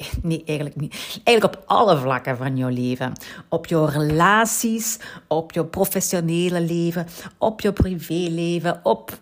Nee, 0.22 0.42
eigenlijk 0.44 0.76
niet. 0.76 1.20
Eigenlijk 1.24 1.56
op 1.56 1.62
alle 1.66 1.98
vlakken 1.98 2.36
van 2.36 2.56
jouw 2.56 2.68
leven. 2.68 3.12
Op 3.48 3.66
jouw 3.66 3.84
relaties, 3.84 4.98
op 5.28 5.52
jouw 5.52 5.64
professionele 5.64 6.60
leven, 6.60 7.06
op 7.38 7.60
jouw 7.60 7.72
privéleven, 7.72 8.80
op, 8.82 9.18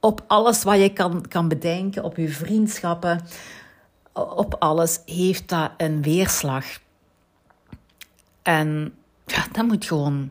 op 0.00 0.24
alles 0.26 0.62
wat 0.62 0.80
je 0.80 0.92
kan, 0.92 1.28
kan 1.28 1.48
bedenken, 1.48 2.04
op 2.04 2.16
je 2.16 2.28
vriendschappen. 2.28 3.20
Op 4.20 4.56
alles 4.58 5.00
heeft 5.06 5.48
dat 5.48 5.70
een 5.76 6.02
weerslag. 6.02 6.64
En 8.42 8.94
ja, 9.26 9.46
dat 9.52 9.64
moet 9.66 9.84
gewoon, 9.84 10.30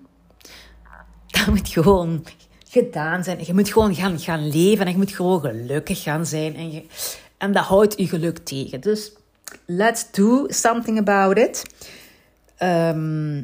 dat 1.28 1.48
moet 1.48 1.70
gewoon 1.70 2.26
gedaan 2.68 3.24
zijn. 3.24 3.46
Je 3.46 3.54
moet 3.54 3.72
gewoon 3.72 3.96
gaan, 3.96 4.20
gaan 4.20 4.50
leven 4.50 4.86
en 4.86 4.92
je 4.92 4.98
moet 4.98 5.12
gewoon 5.12 5.42
gelukkig 5.42 6.04
gaan 6.04 6.26
zijn. 6.26 6.56
En, 6.56 6.84
en 7.38 7.52
dat 7.52 7.64
houdt 7.64 7.98
je 7.98 8.08
geluk 8.08 8.38
tegen. 8.38 8.82
Dus 8.82 9.12
let's 9.66 10.12
do 10.12 10.46
something 10.48 10.98
about 10.98 11.38
it. 11.38 11.64
Ehm, 12.58 13.42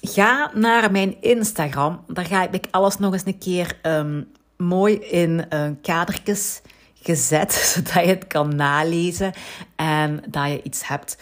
ga 0.00 0.50
naar 0.54 0.90
mijn 0.90 1.16
Instagram. 1.20 2.04
Daar 2.06 2.24
ga 2.24 2.50
ik 2.50 2.66
alles 2.70 2.98
nog 2.98 3.12
eens 3.12 3.26
een 3.26 3.38
keer 3.38 3.78
ehm, 3.82 4.22
mooi 4.56 4.94
in 4.94 5.46
uh, 5.52 5.68
kadertjes 5.82 6.60
gezet, 7.04 7.52
zodat 7.74 7.92
je 7.92 8.00
het 8.00 8.26
kan 8.26 8.56
nalezen 8.56 9.32
en 9.76 10.22
dat 10.28 10.48
je 10.48 10.62
iets 10.62 10.88
hebt 10.88 11.18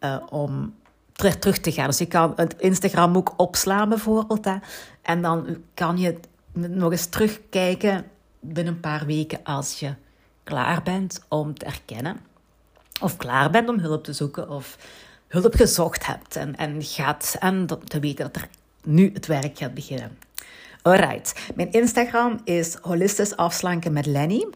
uh, 0.00 0.16
om 0.28 0.74
terug 1.12 1.58
te 1.58 1.72
gaan. 1.72 1.86
Dus 1.86 1.98
je 1.98 2.06
kan 2.06 2.32
het 2.36 2.54
Instagram 2.58 3.16
ook 3.16 3.34
opslaan 3.36 3.88
bijvoorbeeld. 3.88 4.44
Hè, 4.44 4.56
en 5.02 5.22
dan 5.22 5.56
kan 5.74 5.98
je 5.98 6.18
nog 6.52 6.90
eens 6.90 7.06
terugkijken 7.06 8.04
binnen 8.40 8.74
een 8.74 8.80
paar 8.80 9.06
weken 9.06 9.40
als 9.42 9.80
je 9.80 9.94
klaar 10.44 10.82
bent 10.82 11.20
om 11.28 11.58
te 11.58 11.64
erkennen. 11.64 12.20
Of 13.00 13.16
klaar 13.16 13.50
bent 13.50 13.68
om 13.68 13.78
hulp 13.78 14.04
te 14.04 14.12
zoeken 14.12 14.50
of 14.50 14.76
hulp 15.28 15.54
gezocht 15.54 16.06
hebt 16.06 16.36
en, 16.36 16.56
en 16.56 16.82
gaat 16.82 17.36
en 17.38 17.66
te 17.84 18.00
weten 18.00 18.24
dat 18.24 18.42
er 18.42 18.48
nu 18.82 19.10
het 19.12 19.26
werk 19.26 19.58
gaat 19.58 19.74
beginnen. 19.74 20.18
Alright, 20.82 21.50
mijn 21.54 21.72
Instagram 21.72 22.40
is 22.44 22.74
holistisch 22.74 23.36
afslanken 23.36 23.92
met 23.92 24.06
Lenny. 24.06 24.46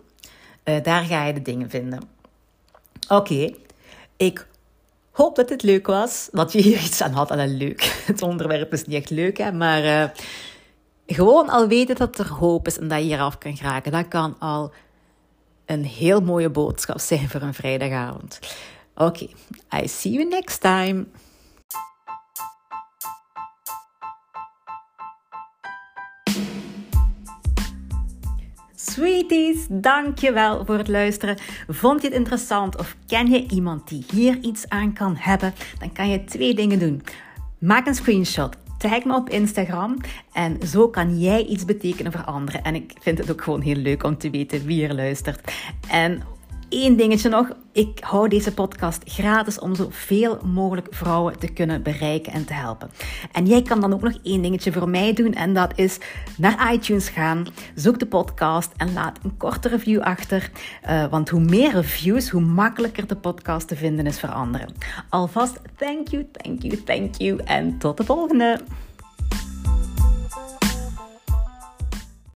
Uh, 0.65 0.83
daar 0.83 1.05
ga 1.05 1.25
je 1.25 1.33
de 1.33 1.43
dingen 1.43 1.71
vinden. 1.71 2.01
Oké, 3.09 3.55
ik 4.17 4.47
hoop 5.11 5.37
dat 5.37 5.49
dit 5.49 5.63
leuk 5.63 5.87
was. 5.87 6.29
Dat 6.33 6.53
je 6.53 6.61
hier 6.61 6.83
iets 6.83 7.03
aan 7.03 7.13
had. 7.13 7.31
En 7.31 7.57
leuk. 7.57 7.83
Het 8.07 8.23
onderwerp 8.23 8.73
is 8.73 8.85
niet 8.85 8.97
echt 8.97 9.11
leuk, 9.11 9.39
hè, 9.39 9.53
maar 9.53 9.85
uh, 9.85 10.05
gewoon 11.07 11.49
al 11.49 11.69
weten 11.69 11.97
dat 11.97 12.19
er 12.19 12.29
hoop 12.29 12.67
is 12.67 12.79
en 12.79 12.89
dat 12.89 12.99
je 12.99 13.05
hieraf 13.05 13.39
kan 13.39 13.57
geraken, 13.57 13.93
dat 13.93 14.09
kan 14.09 14.37
al 14.39 14.73
een 15.67 15.85
heel 15.85 16.21
mooie 16.21 16.51
boodschap 16.51 17.01
zijn 17.01 17.29
voor 17.29 17.41
een 17.41 17.55
vrijdagavond. 17.55 18.39
Oké, 18.95 19.27
I 19.83 19.89
see 19.89 20.13
you 20.13 20.29
next 20.29 20.61
time. 20.61 21.07
Sweeties, 28.85 29.67
dankjewel 29.71 30.65
voor 30.65 30.79
het 30.79 30.89
luisteren. 30.89 31.37
Vond 31.69 32.03
je 32.03 32.09
het 32.09 32.17
interessant 32.17 32.79
of 32.79 32.97
ken 33.07 33.31
je 33.31 33.47
iemand 33.49 33.89
die 33.89 34.05
hier 34.13 34.39
iets 34.41 34.69
aan 34.69 34.93
kan 34.93 35.17
hebben? 35.19 35.55
Dan 35.79 35.93
kan 35.93 36.09
je 36.09 36.25
twee 36.25 36.55
dingen 36.55 36.79
doen. 36.79 37.03
Maak 37.59 37.87
een 37.87 37.95
screenshot 37.95 38.57
Tag 38.79 39.05
me 39.05 39.15
op 39.15 39.29
Instagram 39.29 39.97
en 40.33 40.59
zo 40.67 40.89
kan 40.89 41.19
jij 41.19 41.45
iets 41.45 41.65
betekenen 41.65 42.13
voor 42.13 42.25
anderen. 42.25 42.65
En 42.65 42.75
ik 42.75 42.93
vind 43.01 43.19
het 43.19 43.31
ook 43.31 43.43
gewoon 43.43 43.61
heel 43.61 43.77
leuk 43.77 44.03
om 44.03 44.19
te 44.19 44.31
weten 44.31 44.67
wie 44.67 44.87
er 44.87 44.95
luistert. 44.95 45.53
Één 46.71 46.97
dingetje 46.97 47.29
nog. 47.29 47.49
Ik 47.73 47.99
hou 48.01 48.29
deze 48.29 48.55
podcast 48.55 49.03
gratis 49.05 49.59
om 49.59 49.75
zoveel 49.75 50.39
mogelijk 50.45 50.87
vrouwen 50.91 51.39
te 51.39 51.53
kunnen 51.53 51.83
bereiken 51.83 52.33
en 52.33 52.45
te 52.45 52.53
helpen. 52.53 52.91
En 53.33 53.47
jij 53.47 53.63
kan 53.63 53.81
dan 53.81 53.93
ook 53.93 54.01
nog 54.03 54.19
één 54.23 54.43
dingetje 54.43 54.73
voor 54.73 54.89
mij 54.89 55.13
doen. 55.13 55.33
En 55.33 55.55
dat 55.55 55.73
is 55.75 55.99
naar 56.37 56.73
iTunes 56.73 57.09
gaan. 57.09 57.47
Zoek 57.75 57.99
de 57.99 58.07
podcast 58.07 58.73
en 58.77 58.93
laat 58.93 59.19
een 59.23 59.37
korte 59.37 59.69
review 59.69 60.01
achter. 60.01 60.51
Uh, 60.89 61.07
want 61.07 61.29
hoe 61.29 61.41
meer 61.41 61.73
reviews, 61.73 62.29
hoe 62.29 62.41
makkelijker 62.41 63.07
de 63.07 63.17
podcast 63.17 63.69
te 63.69 63.77
vinden 63.77 64.07
is 64.07 64.21
voor 64.21 64.33
anderen. 64.33 64.75
Alvast 65.09 65.61
thank 65.77 66.09
you, 66.09 66.27
thank 66.33 66.63
you, 66.63 66.83
thank 66.83 67.15
you. 67.15 67.41
En 67.45 67.79
tot 67.79 67.97
de 67.97 68.05
volgende. 68.05 68.61